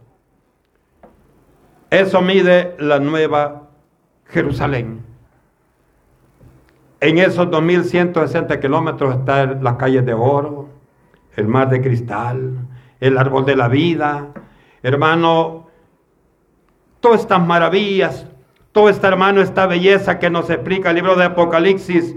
Eso 1.90 2.22
mide 2.22 2.78
la 2.80 3.00
nueva 3.00 3.65
Jerusalén. 4.36 5.00
En 7.00 7.18
esos 7.18 7.48
2.160 7.48 8.60
kilómetros 8.60 9.16
están 9.16 9.64
las 9.64 9.76
calles 9.78 10.06
de 10.06 10.14
oro, 10.14 10.68
el 11.38 11.48
mar 11.48 11.70
de 11.70 11.82
cristal, 11.82 12.68
el 13.00 13.18
árbol 13.18 13.46
de 13.46 13.56
la 13.56 13.70
vida. 13.70 14.28
Hermano, 14.84 15.68
todas 17.00 17.22
estas 17.22 17.46
maravillas, 17.48 18.28
todo 18.74 18.90
esta 18.90 19.08
hermano, 19.08 19.40
esta 19.40 19.68
belleza 19.68 20.20
que 20.20 20.30
nos 20.30 20.50
explica 20.50 20.90
el 20.90 20.98
libro 20.98 21.16
de 21.16 21.24
Apocalipsis, 21.24 22.16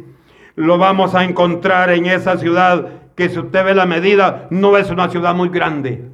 lo 0.56 0.76
vamos 0.76 1.14
a 1.14 1.22
encontrar 1.22 1.90
en 1.90 2.06
esa 2.06 2.36
ciudad 2.36 2.88
que 3.14 3.28
si 3.28 3.38
usted 3.38 3.64
ve 3.64 3.74
la 3.76 3.86
medida, 3.86 4.48
no 4.50 4.76
es 4.76 4.90
una 4.90 5.08
ciudad 5.08 5.36
muy 5.36 5.50
grande. 5.50 6.04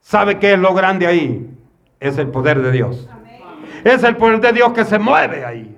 ¿Sabe 0.00 0.38
qué 0.38 0.54
es 0.54 0.58
lo 0.58 0.72
grande 0.72 1.06
ahí? 1.06 1.50
Es 2.00 2.16
el 2.16 2.28
poder 2.28 2.62
de 2.62 2.72
Dios. 2.72 3.06
Es 3.84 4.02
el 4.04 4.16
poder 4.16 4.40
de 4.40 4.52
Dios 4.52 4.72
que 4.72 4.84
se 4.84 4.98
mueve 4.98 5.44
ahí. 5.44 5.76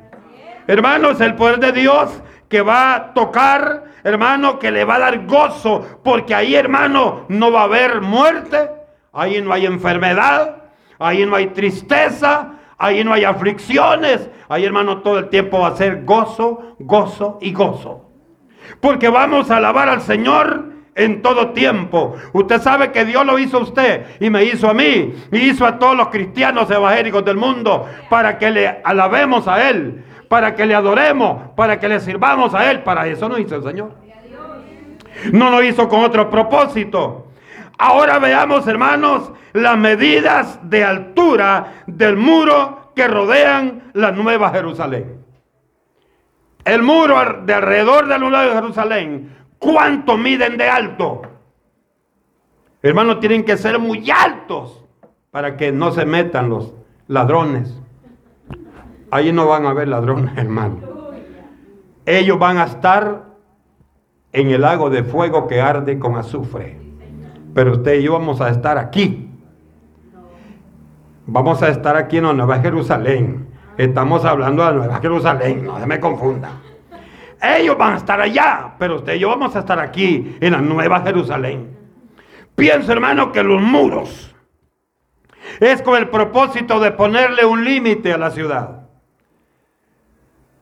Hermano, 0.66 1.10
es 1.10 1.20
el 1.20 1.34
poder 1.34 1.58
de 1.58 1.72
Dios 1.72 2.22
que 2.48 2.62
va 2.62 2.94
a 2.94 3.14
tocar, 3.14 3.84
hermano, 4.02 4.58
que 4.58 4.70
le 4.70 4.84
va 4.84 4.96
a 4.96 5.00
dar 5.00 5.26
gozo, 5.26 6.00
porque 6.02 6.34
ahí, 6.34 6.54
hermano, 6.54 7.24
no 7.28 7.50
va 7.50 7.62
a 7.62 7.64
haber 7.64 8.00
muerte, 8.00 8.70
ahí 9.12 9.40
no 9.42 9.52
hay 9.52 9.66
enfermedad, 9.66 10.56
ahí 10.98 11.26
no 11.26 11.36
hay 11.36 11.48
tristeza, 11.48 12.54
Ahí 12.84 13.04
no 13.04 13.12
hay 13.12 13.24
aflicciones. 13.24 14.28
Ahí, 14.48 14.64
hermano, 14.64 14.98
todo 14.98 15.18
el 15.18 15.28
tiempo 15.28 15.60
va 15.60 15.68
a 15.68 15.76
ser 15.76 16.04
gozo, 16.04 16.76
gozo 16.78 17.38
y 17.40 17.52
gozo. 17.52 18.10
Porque 18.80 19.08
vamos 19.08 19.50
a 19.50 19.56
alabar 19.56 19.88
al 19.88 20.00
Señor 20.02 20.73
en 20.94 21.22
todo 21.22 21.50
tiempo. 21.50 22.14
Usted 22.32 22.60
sabe 22.60 22.92
que 22.92 23.04
Dios 23.04 23.24
lo 23.26 23.38
hizo 23.38 23.58
a 23.58 23.62
usted 23.62 24.06
y 24.20 24.30
me 24.30 24.44
hizo 24.44 24.68
a 24.68 24.74
mí 24.74 25.14
y 25.32 25.38
hizo 25.38 25.66
a 25.66 25.78
todos 25.78 25.96
los 25.96 26.08
cristianos 26.08 26.70
evangélicos 26.70 27.24
del 27.24 27.36
mundo 27.36 27.86
para 28.08 28.38
que 28.38 28.50
le 28.50 28.80
alabemos 28.84 29.48
a 29.48 29.68
Él, 29.68 30.04
para 30.28 30.54
que 30.54 30.66
le 30.66 30.74
adoremos, 30.74 31.50
para 31.56 31.78
que 31.80 31.88
le 31.88 32.00
sirvamos 32.00 32.54
a 32.54 32.70
Él. 32.70 32.82
Para 32.82 33.06
eso 33.06 33.28
nos 33.28 33.40
hizo 33.40 33.56
el 33.56 33.62
Señor. 33.64 33.92
No 35.32 35.50
lo 35.50 35.62
hizo 35.62 35.88
con 35.88 36.00
otro 36.00 36.30
propósito. 36.30 37.28
Ahora 37.78 38.18
veamos, 38.18 38.66
hermanos, 38.68 39.32
las 39.52 39.76
medidas 39.76 40.58
de 40.62 40.84
altura 40.84 41.82
del 41.86 42.16
muro 42.16 42.92
que 42.94 43.08
rodean 43.08 43.90
la 43.94 44.12
Nueva 44.12 44.50
Jerusalén. 44.50 45.24
El 46.64 46.82
muro 46.82 47.42
de 47.44 47.54
alrededor 47.54 48.04
de 48.04 48.10
la 48.10 48.18
Nueva 48.18 48.54
Jerusalén, 48.54 49.36
¿cuánto 49.64 50.18
miden 50.18 50.56
de 50.58 50.68
alto? 50.68 51.22
Hermanos, 52.82 53.18
tienen 53.20 53.44
que 53.44 53.56
ser 53.56 53.78
muy 53.78 54.10
altos 54.10 54.84
para 55.30 55.56
que 55.56 55.72
no 55.72 55.90
se 55.90 56.04
metan 56.04 56.50
los 56.50 56.74
ladrones. 57.08 57.80
Ahí 59.10 59.32
no 59.32 59.46
van 59.46 59.64
a 59.64 59.70
haber 59.70 59.88
ladrones, 59.88 60.36
hermano. 60.36 60.78
Ellos 62.04 62.38
van 62.38 62.58
a 62.58 62.64
estar 62.64 63.24
en 64.32 64.50
el 64.50 64.60
lago 64.60 64.90
de 64.90 65.02
fuego 65.02 65.46
que 65.46 65.62
arde 65.62 65.98
con 65.98 66.16
azufre. 66.16 66.78
Pero 67.54 67.72
usted 67.72 68.00
y 68.00 68.02
yo 68.02 68.12
vamos 68.12 68.40
a 68.40 68.50
estar 68.50 68.76
aquí. 68.76 69.30
Vamos 71.26 71.62
a 71.62 71.68
estar 71.68 71.96
aquí 71.96 72.18
en 72.18 72.24
la 72.24 72.32
Nueva 72.34 72.58
Jerusalén. 72.58 73.46
Estamos 73.78 74.24
hablando 74.24 74.62
de 74.62 74.70
la 74.70 74.76
Nueva 74.76 75.00
Jerusalén, 75.00 75.64
no 75.64 75.80
se 75.80 75.86
me 75.86 75.98
confunda. 75.98 76.50
Ellos 77.44 77.76
van 77.76 77.94
a 77.94 77.96
estar 77.96 78.20
allá, 78.20 78.74
pero 78.78 78.96
usted 78.96 79.14
y 79.14 79.18
yo 79.20 79.28
vamos 79.28 79.54
a 79.56 79.60
estar 79.60 79.78
aquí 79.78 80.36
en 80.40 80.52
la 80.52 80.60
Nueva 80.60 81.00
Jerusalén. 81.00 81.76
Pienso, 82.54 82.92
hermano, 82.92 83.32
que 83.32 83.42
los 83.42 83.60
muros 83.60 84.34
es 85.60 85.82
con 85.82 85.96
el 85.96 86.08
propósito 86.08 86.80
de 86.80 86.92
ponerle 86.92 87.44
un 87.44 87.64
límite 87.64 88.12
a 88.12 88.18
la 88.18 88.30
ciudad. 88.30 88.86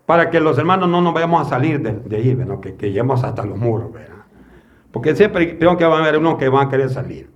Para 0.07 0.31
que 0.31 0.40
los 0.40 0.59
hermanos 0.59 0.88
no 0.88 1.01
nos 1.01 1.14
vayamos 1.14 1.47
a 1.47 1.51
salir 1.51 1.81
de, 1.81 2.16
ahí, 2.16 2.37
que, 2.61 2.88
lleguemos 2.88 3.23
hasta 3.23 3.45
los 3.45 3.57
muros. 3.57 3.92
¿verdad? 3.92 4.25
Porque 4.90 5.14
siempre 5.14 5.59
creo 5.59 5.77
que 5.77 5.85
van 5.85 6.01
a 6.01 6.03
haber 6.03 6.18
unos 6.18 6.37
que 6.37 6.49
van 6.49 6.66
a 6.66 6.71
querer 6.71 6.90
salir. 6.90 7.31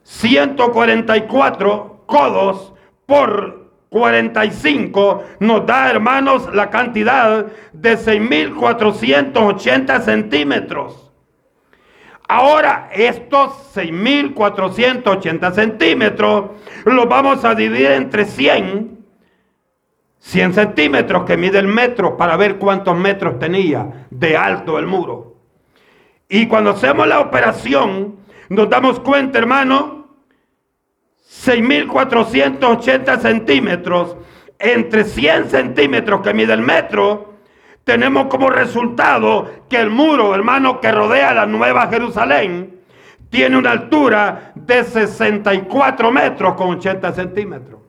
144 0.03 2.03
codos 2.07 2.73
por 3.07 3.71
45 3.91 5.25
nos 5.41 5.67
da, 5.67 5.91
hermanos, 5.91 6.49
la 6.55 6.71
cantidad 6.71 7.47
de 7.73 7.99
6.480 7.99 10.01
centímetros. 10.03 11.02
Ahora, 12.35 12.89
estos 12.95 13.75
6.480 13.75 15.53
centímetros 15.53 16.53
los 16.87 17.07
vamos 17.07 17.45
a 17.45 17.55
dividir 17.55 17.91
entre 17.91 18.25
100. 18.25 19.05
100 20.19 20.55
centímetros 20.55 21.25
que 21.25 21.37
mide 21.37 21.59
el 21.59 21.67
metro 21.67 22.17
para 22.17 22.39
ver 22.39 22.57
cuántos 22.57 22.97
metros 22.97 23.39
tenía 23.39 24.07
de 24.09 24.35
alto 24.35 24.79
el 24.79 24.87
muro. 24.87 25.37
Y 26.27 26.47
cuando 26.47 26.71
hacemos 26.71 27.07
la 27.07 27.21
operación, 27.21 28.17
nos 28.49 28.71
damos 28.71 28.99
cuenta, 29.01 29.39
hermano, 29.39 30.09
6.480 31.29 33.21
centímetros 33.21 34.17
entre 34.59 35.05
100 35.05 35.51
centímetros 35.51 36.23
que 36.23 36.33
mide 36.33 36.55
el 36.55 36.63
metro, 36.63 37.32
tenemos 37.85 38.27
como 38.27 38.51
resultado 38.51 39.51
que 39.69 39.81
el 39.81 39.91
muro, 39.91 40.35
hermano, 40.35 40.81
que 40.81 40.93
rodea 40.93 41.35
la 41.35 41.47
Nueva 41.47 41.89
Jerusalén, 41.89 42.81
tiene 43.29 43.57
una 43.57 43.73
altura 43.73 44.53
de 44.55 44.85
64 44.85 46.13
metros 46.13 46.55
con 46.55 46.71
80 46.71 47.13
centímetros. 47.13 47.81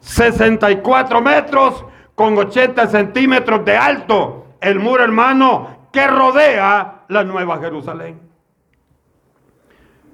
64 0.00 1.20
metros 1.20 1.84
con 2.14 2.38
80 2.38 2.86
centímetros 2.86 3.64
de 3.64 3.76
alto. 3.76 4.46
El 4.60 4.78
muro, 4.78 5.04
hermano, 5.04 5.88
que 5.92 6.06
rodea 6.06 7.04
la 7.08 7.24
Nueva 7.24 7.58
Jerusalén. 7.58 8.20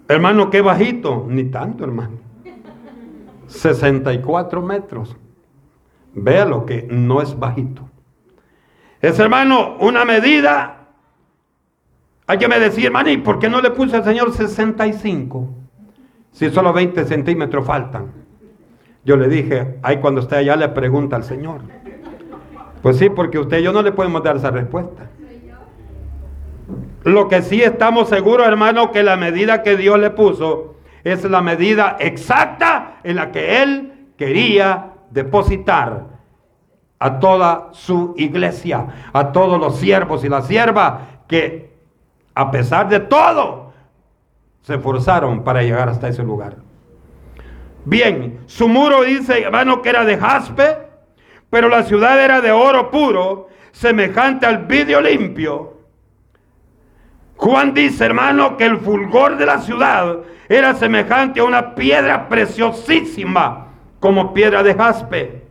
Hermano, 0.08 0.50
qué 0.50 0.60
bajito. 0.60 1.26
Ni 1.28 1.44
tanto, 1.44 1.84
hermano. 1.84 2.18
64 3.46 4.62
metros. 4.62 5.16
Vea 6.14 6.46
lo 6.46 6.64
que 6.64 6.86
no 6.90 7.20
es 7.20 7.38
bajito. 7.38 7.88
Es, 9.00 9.18
hermano, 9.18 9.76
una 9.80 10.04
medida. 10.04 10.88
Hay 12.26 12.38
que 12.38 12.48
me 12.48 12.58
decir, 12.58 12.86
hermano, 12.86 13.10
¿y 13.10 13.18
por 13.18 13.38
qué 13.38 13.48
no 13.48 13.60
le 13.60 13.70
puse 13.70 13.96
al 13.96 14.04
Señor 14.04 14.32
65? 14.32 15.48
Si 16.32 16.50
solo 16.50 16.72
20 16.72 17.04
centímetros 17.04 17.66
faltan. 17.66 18.12
Yo 19.04 19.16
le 19.16 19.28
dije, 19.28 19.78
ahí 19.82 19.98
cuando 19.98 20.20
esté 20.20 20.36
allá 20.36 20.56
le 20.56 20.68
pregunta 20.70 21.16
al 21.16 21.24
Señor. 21.24 21.60
Pues 22.82 22.98
sí, 22.98 23.08
porque 23.08 23.38
usted 23.38 23.58
y 23.58 23.62
yo 23.62 23.72
no 23.72 23.82
le 23.82 23.92
podemos 23.92 24.22
dar 24.22 24.36
esa 24.36 24.50
respuesta. 24.50 25.10
Lo 27.04 27.28
que 27.28 27.42
sí 27.42 27.62
estamos 27.62 28.08
seguros, 28.08 28.46
hermano, 28.48 28.90
que 28.90 29.04
la 29.04 29.16
medida 29.16 29.62
que 29.62 29.76
Dios 29.76 29.98
le 30.00 30.10
puso 30.10 30.74
es 31.04 31.22
la 31.24 31.40
medida 31.40 31.96
exacta 32.00 32.98
en 33.04 33.16
la 33.16 33.30
que 33.30 33.62
Él 33.62 33.92
quería 34.16 34.92
depositar 35.10 36.15
a 36.98 37.18
toda 37.20 37.68
su 37.72 38.14
iglesia, 38.16 38.86
a 39.12 39.32
todos 39.32 39.60
los 39.60 39.76
siervos 39.76 40.24
y 40.24 40.28
las 40.28 40.46
siervas 40.46 40.94
que 41.28 41.74
a 42.34 42.50
pesar 42.50 42.88
de 42.88 43.00
todo 43.00 43.72
se 44.62 44.74
esforzaron 44.74 45.44
para 45.44 45.62
llegar 45.62 45.88
hasta 45.88 46.08
ese 46.08 46.22
lugar. 46.22 46.56
Bien, 47.84 48.40
su 48.46 48.68
muro 48.68 49.02
dice, 49.02 49.42
hermano, 49.42 49.80
que 49.80 49.90
era 49.90 50.04
de 50.04 50.18
jaspe, 50.18 50.76
pero 51.50 51.68
la 51.68 51.84
ciudad 51.84 52.22
era 52.22 52.40
de 52.40 52.50
oro 52.50 52.90
puro, 52.90 53.48
semejante 53.70 54.44
al 54.44 54.66
vidrio 54.66 55.00
limpio. 55.00 55.76
Juan 57.36 57.74
dice, 57.74 58.06
hermano, 58.06 58.56
que 58.56 58.64
el 58.64 58.78
fulgor 58.78 59.36
de 59.36 59.46
la 59.46 59.60
ciudad 59.60 60.18
era 60.48 60.74
semejante 60.74 61.40
a 61.40 61.44
una 61.44 61.74
piedra 61.74 62.28
preciosísima, 62.28 63.68
como 64.00 64.34
piedra 64.34 64.62
de 64.62 64.74
jaspe. 64.74 65.45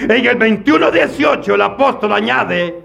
En 0.00 0.10
el 0.10 0.38
21.18 0.38 1.54
el 1.54 1.62
apóstol 1.62 2.12
añade 2.12 2.82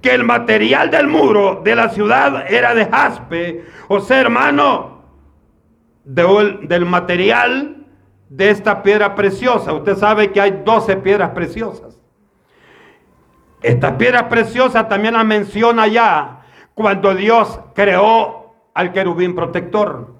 que 0.00 0.14
el 0.14 0.24
material 0.24 0.90
del 0.90 1.06
muro 1.08 1.60
de 1.62 1.74
la 1.74 1.88
ciudad 1.90 2.50
era 2.50 2.74
de 2.74 2.86
jaspe, 2.86 3.64
o 3.88 4.00
sea, 4.00 4.20
hermano, 4.20 5.02
del 6.04 6.86
material 6.86 7.86
de 8.28 8.50
esta 8.50 8.82
piedra 8.82 9.14
preciosa. 9.14 9.72
Usted 9.72 9.96
sabe 9.96 10.32
que 10.32 10.40
hay 10.40 10.62
12 10.64 10.96
piedras 10.96 11.30
preciosas. 11.30 11.98
Estas 13.62 13.92
piedras 13.92 14.24
preciosas 14.24 14.88
también 14.88 15.14
las 15.14 15.24
menciona 15.24 15.86
ya 15.88 16.42
cuando 16.74 17.14
Dios 17.14 17.60
creó 17.74 18.54
al 18.74 18.92
querubín 18.92 19.34
protector. 19.34 20.14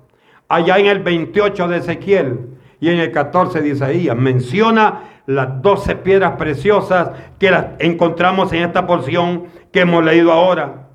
Allá 0.49 0.79
en 0.79 0.87
el 0.87 1.01
28 1.01 1.69
de 1.69 1.77
Ezequiel 1.77 2.59
y 2.81 2.89
en 2.91 2.99
el 2.99 3.13
14 3.13 3.61
de 3.61 3.69
Isaías 3.69 4.17
menciona 4.17 5.18
las 5.29 5.61
12 5.61 5.97
piedras 5.97 6.37
preciosas 6.39 7.11
que 7.39 7.51
las 7.51 7.67
encontramos 7.81 8.51
en 8.55 8.63
esta 8.63 8.87
porción 8.87 9.49
que 9.71 9.81
hemos 9.81 10.03
leído 10.03 10.33
ahora. 10.33 10.89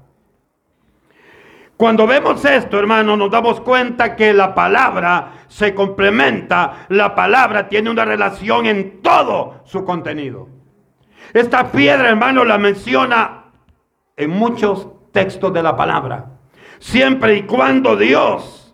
Cuando 1.78 2.08
vemos 2.08 2.44
esto, 2.44 2.80
hermano, 2.80 3.16
nos 3.16 3.30
damos 3.30 3.62
cuenta 3.62 4.16
que 4.16 4.34
la 4.34 4.56
palabra 4.56 5.46
se 5.48 5.76
complementa, 5.76 6.88
la 6.90 7.14
palabra 7.14 7.70
tiene 7.70 7.92
una 7.92 8.06
relación 8.06 8.66
en 8.66 9.04
todo 9.04 9.62
su 9.66 9.86
contenido. 9.86 10.50
Esta 11.32 11.72
piedra, 11.72 12.10
hermano, 12.10 12.44
la 12.44 12.58
menciona 12.58 13.52
en 14.18 14.32
muchos 14.32 14.88
textos 15.12 15.54
de 15.54 15.62
la 15.62 15.76
palabra. 15.76 16.26
Siempre 16.80 17.36
y 17.36 17.44
cuando 17.44 17.96
Dios 17.96 18.74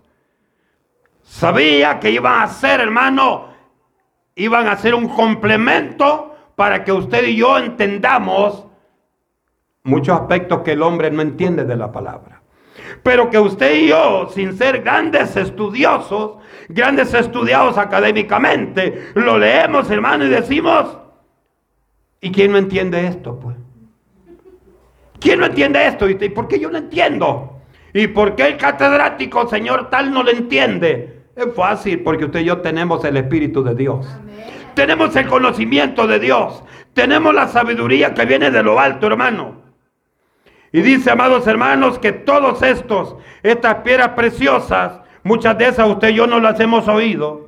sabía 1.22 2.00
que 2.00 2.12
iban 2.12 2.44
a 2.44 2.48
ser, 2.48 2.80
hermano, 2.80 3.49
iban 4.40 4.68
a 4.68 4.78
ser 4.78 4.96
un 4.96 5.08
complemento 5.10 6.36
para 6.56 6.84
que 6.84 6.92
usted 6.92 7.28
y 7.28 7.36
yo 7.36 7.58
entendamos 7.58 8.66
muchos 9.84 10.18
aspectos 10.18 10.62
que 10.62 10.72
el 10.72 10.82
hombre 10.82 11.12
no 11.12 11.22
entiende 11.22 11.66
de 11.66 11.76
la 11.76 11.92
palabra. 11.92 12.42
Pero 13.04 13.30
que 13.30 13.38
usted 13.38 13.76
y 13.76 13.88
yo, 13.90 14.30
sin 14.34 14.58
ser 14.58 14.82
grandes 14.82 15.36
estudiosos, 15.36 16.38
grandes 16.70 17.14
estudiados 17.14 17.78
académicamente, 17.78 19.12
lo 19.16 19.38
leemos, 19.38 19.90
hermano, 19.92 20.26
y 20.26 20.30
decimos, 20.30 20.98
¿y 22.22 22.32
quién 22.32 22.54
no 22.54 22.58
entiende 22.58 23.08
esto? 23.08 23.40
Pues? 23.40 23.58
¿Quién 25.20 25.40
no 25.40 25.48
entiende 25.48 25.86
esto? 25.86 26.10
¿Y 26.10 26.16
por 26.30 26.48
qué 26.48 26.60
yo 26.60 26.70
no 26.70 26.78
entiendo? 26.78 27.62
¿Y 27.94 28.08
por 28.08 28.36
qué 28.36 28.48
el 28.48 28.58
catedrático, 28.58 29.48
señor 29.48 29.90
tal, 29.90 30.14
no 30.14 30.24
lo 30.24 30.32
entiende? 30.32 31.19
Es 31.40 31.56
fácil, 31.56 32.02
porque 32.02 32.26
usted 32.26 32.42
y 32.42 32.46
yo 32.46 32.58
tenemos 32.58 33.06
el 33.06 33.16
Espíritu 33.16 33.64
de 33.64 33.74
Dios. 33.74 34.06
Tenemos 34.74 35.16
el 35.16 35.26
conocimiento 35.26 36.06
de 36.06 36.20
Dios. 36.20 36.62
Tenemos 36.94 37.34
la 37.34 37.48
sabiduría 37.48 38.14
que 38.14 38.26
viene 38.26 38.52
de 38.52 38.62
lo 38.62 38.78
alto, 38.78 39.08
hermano. 39.08 39.62
Y 40.74 40.82
dice, 40.82 41.12
amados 41.12 41.48
hermanos, 41.48 41.98
que 41.98 42.12
todos 42.12 42.62
estos, 42.62 43.16
estas 43.42 43.76
piedras 43.76 44.10
preciosas, 44.10 45.00
muchas 45.24 45.58
de 45.58 45.70
esas 45.70 45.88
usted 45.88 46.10
y 46.10 46.16
yo 46.16 46.28
no 46.28 46.42
las 46.42 46.60
hemos 46.60 46.90
oído. 46.90 47.48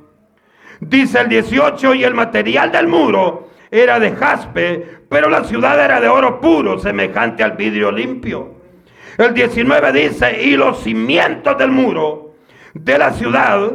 Dice 0.80 1.20
el 1.20 1.28
18, 1.28 1.94
y 1.94 2.04
el 2.04 2.14
material 2.14 2.72
del 2.72 2.88
muro 2.88 3.50
era 3.70 4.00
de 4.00 4.12
jaspe, 4.12 5.00
pero 5.10 5.28
la 5.28 5.44
ciudad 5.44 5.78
era 5.78 6.00
de 6.00 6.08
oro 6.08 6.40
puro, 6.40 6.78
semejante 6.78 7.42
al 7.42 7.52
vidrio 7.52 7.92
limpio. 7.92 8.54
El 9.18 9.34
19 9.34 9.92
dice, 9.92 10.42
y 10.44 10.56
los 10.56 10.82
cimientos 10.82 11.58
del 11.58 11.70
muro 11.70 12.31
de 12.74 12.98
la 12.98 13.12
ciudad 13.12 13.72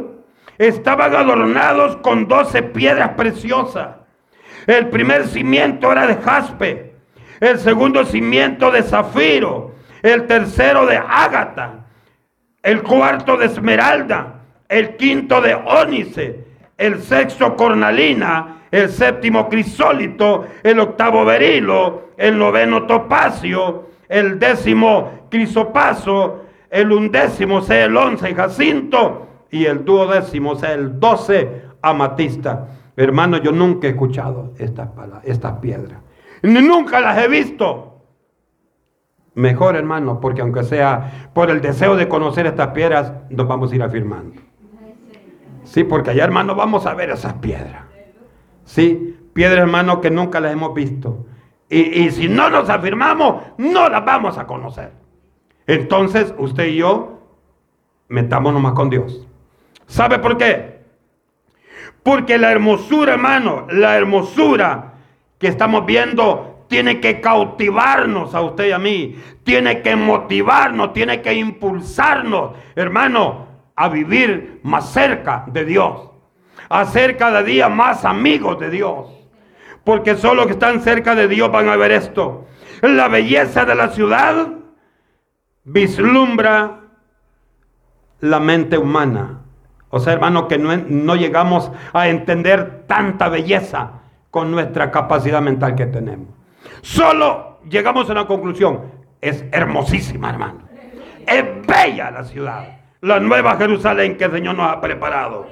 estaban 0.58 1.14
adornados 1.14 1.96
con 1.96 2.26
12 2.26 2.62
piedras 2.62 3.10
preciosas. 3.10 3.96
El 4.66 4.88
primer 4.88 5.26
cimiento 5.26 5.90
era 5.90 6.06
de 6.06 6.16
jaspe 6.16 6.88
el 7.40 7.58
segundo 7.58 8.04
cimiento 8.04 8.70
de 8.70 8.82
zafiro, 8.82 9.74
el 10.02 10.26
tercero 10.26 10.86
de 10.86 10.96
ágata, 10.96 11.86
el 12.62 12.82
cuarto 12.82 13.36
de 13.36 13.46
esmeralda, 13.46 14.42
el 14.68 14.96
quinto 14.96 15.40
de 15.40 15.54
ónice, 15.54 16.44
el 16.76 17.00
sexto 17.00 17.56
cornalina, 17.56 18.62
el 18.70 18.88
séptimo 18.88 19.48
crisólito, 19.48 20.46
el 20.62 20.80
octavo 20.80 21.24
berilo, 21.24 22.10
el 22.16 22.38
noveno 22.38 22.86
topacio, 22.86 23.88
el 24.08 24.38
décimo 24.38 25.26
crisopaso, 25.30 26.44
el 26.70 26.92
undécimo 26.92 27.62
sea 27.62 27.86
el 27.86 27.96
once 27.96 28.34
jacinto 28.34 29.26
y 29.50 29.64
el 29.64 29.84
duodécimo 29.84 30.56
sea 30.56 30.74
el 30.74 31.00
doce 31.00 31.62
amatista. 31.82 32.68
Hermano, 32.96 33.38
yo 33.38 33.52
nunca 33.52 33.86
he 33.86 33.90
escuchado 33.90 34.52
estas 34.58 34.88
esta 35.24 35.60
piedras. 35.60 36.00
Nunca 36.42 37.00
las 37.00 37.18
he 37.18 37.28
visto. 37.28 38.02
Mejor, 39.34 39.76
hermano, 39.76 40.20
porque 40.20 40.40
aunque 40.40 40.64
sea 40.64 41.30
por 41.32 41.50
el 41.50 41.60
deseo 41.60 41.94
de 41.94 42.08
conocer 42.08 42.46
estas 42.46 42.68
piedras, 42.68 43.12
nos 43.30 43.46
vamos 43.46 43.70
a 43.70 43.76
ir 43.76 43.82
afirmando. 43.82 44.40
Sí, 45.62 45.84
porque 45.84 46.10
allá, 46.10 46.24
hermano, 46.24 46.54
vamos 46.54 46.86
a 46.86 46.94
ver 46.94 47.10
esas 47.10 47.34
piedras. 47.34 47.82
Sí, 48.64 49.16
piedras, 49.32 49.60
hermano, 49.60 50.00
que 50.00 50.10
nunca 50.10 50.40
las 50.40 50.52
hemos 50.52 50.74
visto. 50.74 51.26
Y, 51.68 51.80
y 52.02 52.10
si 52.10 52.28
no 52.28 52.50
nos 52.50 52.68
afirmamos, 52.68 53.42
no 53.58 53.88
las 53.88 54.04
vamos 54.04 54.38
a 54.38 54.46
conocer. 54.46 54.90
Entonces, 55.68 56.34
usted 56.38 56.64
y 56.68 56.76
yo, 56.76 57.20
metámonos 58.08 58.60
más 58.60 58.72
con 58.72 58.88
Dios. 58.88 59.26
¿Sabe 59.86 60.18
por 60.18 60.38
qué? 60.38 60.78
Porque 62.02 62.38
la 62.38 62.50
hermosura, 62.50 63.12
hermano, 63.12 63.66
la 63.70 63.96
hermosura 63.98 64.94
que 65.38 65.46
estamos 65.46 65.84
viendo 65.84 66.64
tiene 66.68 67.00
que 67.00 67.20
cautivarnos 67.20 68.34
a 68.34 68.40
usted 68.40 68.68
y 68.68 68.72
a 68.72 68.78
mí, 68.78 69.16
tiene 69.44 69.82
que 69.82 69.94
motivarnos, 69.94 70.94
tiene 70.94 71.20
que 71.20 71.34
impulsarnos, 71.34 72.52
hermano, 72.74 73.46
a 73.76 73.90
vivir 73.90 74.60
más 74.62 74.90
cerca 74.90 75.44
de 75.48 75.66
Dios, 75.66 76.10
a 76.70 76.86
ser 76.86 77.18
cada 77.18 77.42
día 77.42 77.68
más 77.68 78.06
amigos 78.06 78.58
de 78.58 78.70
Dios. 78.70 79.06
Porque 79.84 80.16
solo 80.16 80.46
que 80.46 80.52
están 80.52 80.80
cerca 80.80 81.14
de 81.14 81.28
Dios 81.28 81.52
van 81.52 81.68
a 81.68 81.76
ver 81.76 81.92
esto. 81.92 82.46
La 82.80 83.08
belleza 83.08 83.66
de 83.66 83.74
la 83.74 83.90
ciudad 83.90 84.57
vislumbra 85.68 86.80
la 88.20 88.40
mente 88.40 88.78
humana. 88.78 89.42
O 89.90 90.00
sea, 90.00 90.12
hermano, 90.12 90.48
que 90.48 90.58
no, 90.58 90.76
no 90.76 91.16
llegamos 91.16 91.70
a 91.92 92.08
entender 92.08 92.84
tanta 92.86 93.28
belleza 93.28 93.92
con 94.30 94.50
nuestra 94.50 94.90
capacidad 94.90 95.40
mental 95.40 95.74
que 95.74 95.86
tenemos. 95.86 96.28
Solo 96.82 97.60
llegamos 97.68 98.08
a 98.08 98.12
una 98.12 98.26
conclusión. 98.26 98.82
Es 99.20 99.44
hermosísima, 99.52 100.30
hermano. 100.30 100.68
Es 101.26 101.44
bella 101.66 102.10
la 102.10 102.24
ciudad. 102.24 102.80
La 103.00 103.20
nueva 103.20 103.56
Jerusalén 103.56 104.16
que 104.16 104.24
el 104.24 104.32
Señor 104.32 104.56
nos 104.56 104.70
ha 104.70 104.80
preparado. 104.80 105.46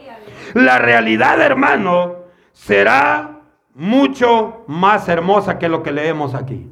La 0.55 0.79
realidad, 0.79 1.41
hermano, 1.41 2.17
será 2.53 3.41
mucho 3.75 4.65
más 4.67 5.09
hermosa 5.09 5.59
que 5.59 5.69
lo 5.69 5.83
que 5.83 5.93
leemos 5.93 6.35
aquí. 6.35 6.71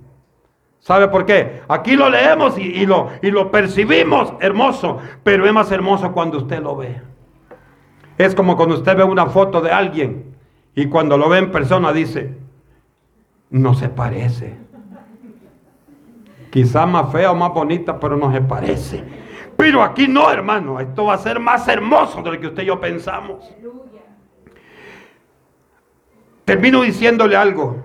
¿Sabe 0.84 1.08
por 1.08 1.24
qué? 1.24 1.62
Aquí 1.66 1.96
lo 1.96 2.10
leemos 2.10 2.58
y, 2.58 2.84
lo, 2.84 3.08
y 3.22 3.30
lo 3.30 3.50
percibimos 3.50 4.34
hermoso, 4.38 4.98
pero 5.22 5.46
es 5.46 5.52
más 5.54 5.72
hermoso 5.72 6.12
cuando 6.12 6.36
usted 6.36 6.62
lo 6.62 6.76
ve. 6.76 7.00
Es 8.18 8.34
como 8.34 8.54
cuando 8.54 8.74
usted 8.74 8.94
ve 8.94 9.02
una 9.02 9.24
foto 9.24 9.62
de 9.62 9.72
alguien 9.72 10.36
y 10.74 10.84
cuando 10.88 11.16
lo 11.16 11.30
ve 11.30 11.38
en 11.38 11.50
persona 11.50 11.90
dice, 11.90 12.36
no 13.48 13.72
se 13.72 13.88
parece. 13.88 14.58
Quizá 16.50 16.84
más 16.84 17.10
fea 17.10 17.32
o 17.32 17.34
más 17.34 17.54
bonita, 17.54 17.98
pero 17.98 18.18
no 18.18 18.30
se 18.30 18.42
parece. 18.42 19.02
Pero 19.56 19.82
aquí 19.82 20.06
no, 20.06 20.30
hermano. 20.30 20.80
Esto 20.80 21.06
va 21.06 21.14
a 21.14 21.18
ser 21.18 21.40
más 21.40 21.66
hermoso 21.66 22.20
de 22.20 22.32
lo 22.32 22.38
que 22.38 22.48
usted 22.48 22.62
y 22.62 22.66
yo 22.66 22.78
pensamos. 22.78 23.50
Termino 26.44 26.82
diciéndole 26.82 27.36
algo 27.36 27.82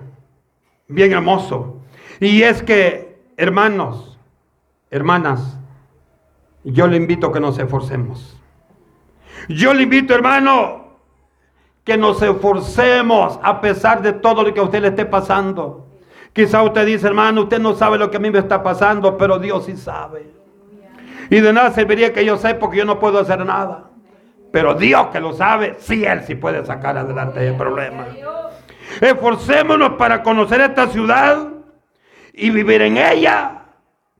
bien 0.86 1.12
hermoso. 1.12 1.79
Y 2.20 2.42
es 2.42 2.62
que, 2.62 3.18
hermanos, 3.38 4.18
hermanas, 4.90 5.58
yo 6.62 6.86
le 6.86 6.98
invito 6.98 7.28
a 7.28 7.32
que 7.32 7.40
nos 7.40 7.58
esforcemos. 7.58 8.38
Yo 9.48 9.72
le 9.72 9.84
invito, 9.84 10.14
hermano, 10.14 10.98
que 11.82 11.96
nos 11.96 12.20
esforcemos 12.20 13.40
a 13.42 13.62
pesar 13.62 14.02
de 14.02 14.12
todo 14.12 14.42
lo 14.42 14.52
que 14.52 14.60
a 14.60 14.64
usted 14.64 14.82
le 14.82 14.88
esté 14.88 15.06
pasando. 15.06 15.86
Quizá 16.34 16.62
usted 16.62 16.84
dice, 16.84 17.06
hermano, 17.06 17.42
usted 17.42 17.58
no 17.58 17.74
sabe 17.74 17.96
lo 17.96 18.10
que 18.10 18.18
a 18.18 18.20
mí 18.20 18.30
me 18.30 18.38
está 18.38 18.62
pasando, 18.62 19.16
pero 19.16 19.38
Dios 19.38 19.64
sí 19.64 19.76
sabe. 19.76 20.30
Y 21.30 21.40
de 21.40 21.52
nada 21.52 21.70
serviría 21.70 22.12
que 22.12 22.24
yo 22.24 22.36
sepa 22.36 22.60
porque 22.60 22.76
yo 22.76 22.84
no 22.84 23.00
puedo 23.00 23.18
hacer 23.18 23.44
nada. 23.44 23.84
Pero 24.52 24.74
Dios 24.74 25.06
que 25.08 25.20
lo 25.20 25.32
sabe, 25.32 25.76
sí, 25.78 26.04
Él 26.04 26.22
sí 26.24 26.34
puede 26.34 26.64
sacar 26.66 26.98
adelante 26.98 27.46
el 27.46 27.56
problema. 27.56 28.06
Esforcémonos 29.00 29.92
para 29.92 30.22
conocer 30.22 30.60
esta 30.60 30.88
ciudad 30.88 31.49
y 32.32 32.50
vivir 32.50 32.82
en 32.82 32.96
ella 32.96 33.64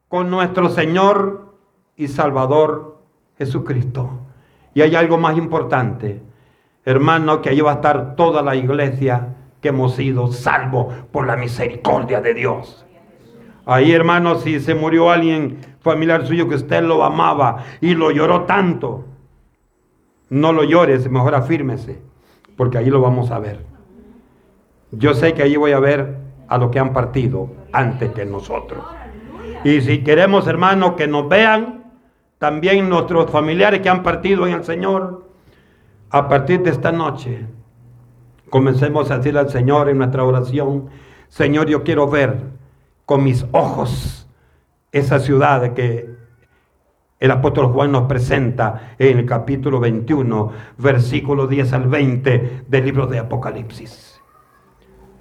con 0.09 0.31
nuestro 0.31 0.69
Señor 0.69 1.55
y 1.97 2.09
Salvador 2.09 2.99
Jesucristo. 3.39 4.11
Y 4.75 4.83
hay 4.83 4.95
algo 4.95 5.19
más 5.19 5.37
importante, 5.37 6.23
hermano, 6.85 7.43
que 7.43 7.51
allí 7.51 7.61
va 7.61 7.73
a 7.73 7.75
estar 7.75 8.17
toda 8.17 8.43
la 8.43 8.57
iglesia 8.57 9.37
que 9.61 9.69
hemos 9.69 9.95
sido 9.95 10.33
salvos 10.33 10.95
por 11.13 11.27
la 11.27 11.37
misericordia 11.37 12.21
de 12.21 12.35
Dios. 12.35 12.85
Ahí, 13.67 13.93
hermano, 13.93 14.37
si 14.37 14.59
se 14.61 14.75
murió 14.75 15.11
alguien 15.11 15.59
familiar 15.81 16.27
suyo 16.27 16.49
que 16.49 16.55
usted 16.55 16.83
lo 16.83 17.05
amaba 17.05 17.65
y 17.81 17.95
lo 17.95 18.11
lloró 18.11 18.43
tanto, 18.43 19.05
no 20.29 20.53
lo 20.53 20.65
llores, 20.65 21.11
mejor 21.11 21.35
afírmese, 21.35 22.01
porque 22.57 22.79
ahí 22.79 22.87
lo 22.87 23.01
vamos 23.01 23.31
a 23.31 23.39
ver. 23.39 23.65
Yo 24.93 25.15
sé 25.15 25.35
que 25.35 25.43
allí 25.43 25.57
voy 25.57 25.73
a 25.73 25.81
ver 25.81 26.19
a 26.49 26.59
los 26.59 26.71
que 26.71 26.79
han 26.79 26.93
partido 26.93 27.51
antes 27.73 28.11
que 28.13 28.25
nosotros. 28.25 28.85
Y 29.65 29.81
si 29.81 30.03
queremos, 30.03 30.47
hermano, 30.47 30.97
que 30.97 31.07
nos 31.07 31.29
vean, 31.29 31.85
también 32.39 32.89
nuestros 32.89 33.31
familiares 33.31 33.81
que 33.81 33.89
han 33.89 34.03
partido 34.03 34.47
en 34.47 34.55
el 34.55 34.65
Señor, 34.65 35.27
a 36.11 36.29
partir 36.29 36.63
de 36.63 36.71
esta 36.71 36.91
noche, 36.91 37.47
comencemos 38.49 39.11
a 39.11 39.19
decir 39.19 39.37
al 39.37 39.51
Señor 39.51 39.89
en 39.89 39.99
nuestra 39.99 40.25
oración, 40.25 40.89
Señor, 41.29 41.69
yo 41.69 41.85
quiero 41.85 42.09
ver 42.09 42.39
con 43.05 43.23
mis 43.23 43.47
ojos 43.53 44.27
esa 44.93 45.21
ciudad 45.21 45.75
que 45.75 46.09
el 47.21 47.31
apóstol 47.31 47.67
Juan 47.67 47.93
nos 47.93 48.09
presenta 48.09 48.95
en 48.99 49.19
el 49.19 49.27
capítulo 49.27 49.79
21, 49.79 50.53
versículo 50.79 51.47
10 51.47 51.73
al 51.75 51.87
20 51.87 52.63
del 52.67 52.85
libro 52.85 53.07
de 53.07 53.19
Apocalipsis. 53.19 54.10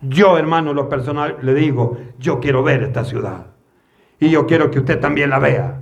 Yo, 0.01 0.37
hermano, 0.37 0.73
lo 0.73 0.87
personal 0.87 1.37
le 1.41 1.53
digo, 1.53 1.97
yo 2.17 2.39
quiero 2.39 2.63
ver 2.63 2.83
esta 2.83 3.03
ciudad. 3.03 3.47
Y 4.19 4.29
yo 4.29 4.45
quiero 4.45 4.69
que 4.71 4.79
usted 4.79 4.99
también 4.99 5.29
la 5.29 5.39
vea. 5.39 5.79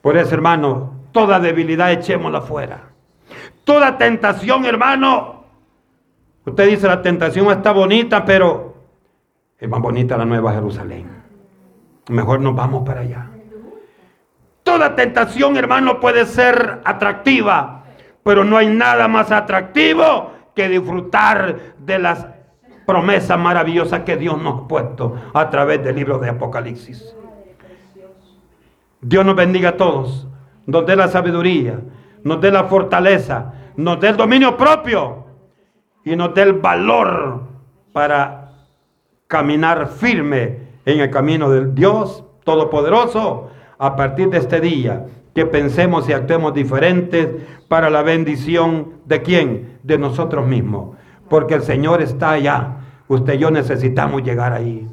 Por 0.00 0.16
eso, 0.16 0.34
hermano, 0.34 0.94
toda 1.12 1.40
debilidad 1.40 1.92
echémosla 1.92 2.40
fuera. 2.40 2.90
Toda 3.64 3.98
tentación, 3.98 4.64
hermano. 4.64 5.44
Usted 6.44 6.68
dice, 6.68 6.86
la 6.86 7.02
tentación 7.02 7.50
está 7.50 7.72
bonita, 7.72 8.24
pero 8.24 8.76
es 9.58 9.68
más 9.68 9.80
bonita 9.80 10.16
la 10.16 10.24
nueva 10.24 10.52
Jerusalén. 10.52 11.08
Mejor 12.08 12.40
nos 12.40 12.54
vamos 12.54 12.86
para 12.86 13.00
allá. 13.00 13.30
Toda 14.62 14.94
tentación, 14.94 15.56
hermano, 15.56 15.98
puede 15.98 16.26
ser 16.26 16.80
atractiva, 16.84 17.84
pero 18.22 18.44
no 18.44 18.56
hay 18.56 18.68
nada 18.68 19.08
más 19.08 19.32
atractivo 19.32 20.32
que 20.54 20.68
disfrutar 20.68 21.74
de 21.78 21.98
las 21.98 22.26
promesas 22.86 23.38
maravillosas 23.38 24.00
que 24.00 24.16
Dios 24.16 24.40
nos 24.40 24.62
ha 24.62 24.68
puesto 24.68 25.16
a 25.34 25.50
través 25.50 25.82
del 25.82 25.96
libro 25.96 26.18
de 26.18 26.30
Apocalipsis. 26.30 27.14
Dios 29.00 29.26
nos 29.26 29.36
bendiga 29.36 29.70
a 29.70 29.76
todos, 29.76 30.26
nos 30.66 30.86
dé 30.86 30.96
la 30.96 31.08
sabiduría, 31.08 31.80
nos 32.22 32.40
dé 32.40 32.50
la 32.50 32.64
fortaleza, 32.64 33.52
nos 33.76 34.00
dé 34.00 34.08
el 34.08 34.16
dominio 34.16 34.56
propio 34.56 35.26
y 36.04 36.16
nos 36.16 36.32
dé 36.34 36.42
el 36.42 36.54
valor 36.54 37.42
para 37.92 38.52
caminar 39.26 39.88
firme 39.88 40.58
en 40.84 41.00
el 41.00 41.10
camino 41.10 41.50
del 41.50 41.74
Dios 41.74 42.24
Todopoderoso 42.44 43.50
a 43.78 43.96
partir 43.96 44.30
de 44.30 44.38
este 44.38 44.60
día. 44.60 45.06
Que 45.34 45.44
pensemos 45.44 46.08
y 46.08 46.12
actuemos 46.14 46.54
diferentes 46.54 47.28
para 47.68 47.90
la 47.90 48.02
bendición 48.02 48.94
de 49.04 49.20
quién? 49.20 49.78
De 49.82 49.98
nosotros 49.98 50.46
mismos. 50.46 50.96
Porque 51.28 51.54
el 51.54 51.62
Señor 51.62 52.02
está 52.02 52.32
allá. 52.32 52.76
Usted 53.08 53.34
y 53.34 53.38
yo 53.38 53.50
necesitamos 53.50 54.22
llegar 54.22 54.52
ahí. 54.52 54.86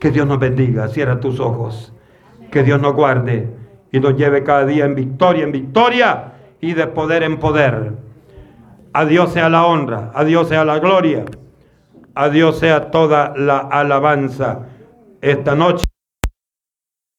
Que 0.00 0.10
Dios 0.10 0.26
nos 0.26 0.38
bendiga. 0.38 0.88
Cierra 0.88 1.20
tus 1.20 1.40
ojos. 1.40 1.92
Que 2.50 2.62
Dios 2.62 2.80
nos 2.80 2.94
guarde 2.94 3.58
y 3.92 4.00
nos 4.00 4.16
lleve 4.16 4.42
cada 4.42 4.64
día 4.66 4.84
en 4.84 4.94
victoria, 4.94 5.44
en 5.44 5.52
victoria 5.52 6.32
y 6.60 6.74
de 6.74 6.86
poder 6.86 7.22
en 7.22 7.38
poder. 7.38 7.92
A 8.92 9.04
Dios 9.04 9.32
sea 9.32 9.48
la 9.48 9.66
honra, 9.66 10.10
a 10.14 10.24
Dios 10.24 10.48
sea 10.48 10.64
la 10.64 10.78
gloria, 10.78 11.24
a 12.14 12.28
Dios 12.28 12.58
sea 12.58 12.90
toda 12.90 13.32
la 13.36 13.58
alabanza 13.58 14.66
esta 15.20 15.54
noche. 15.54 15.84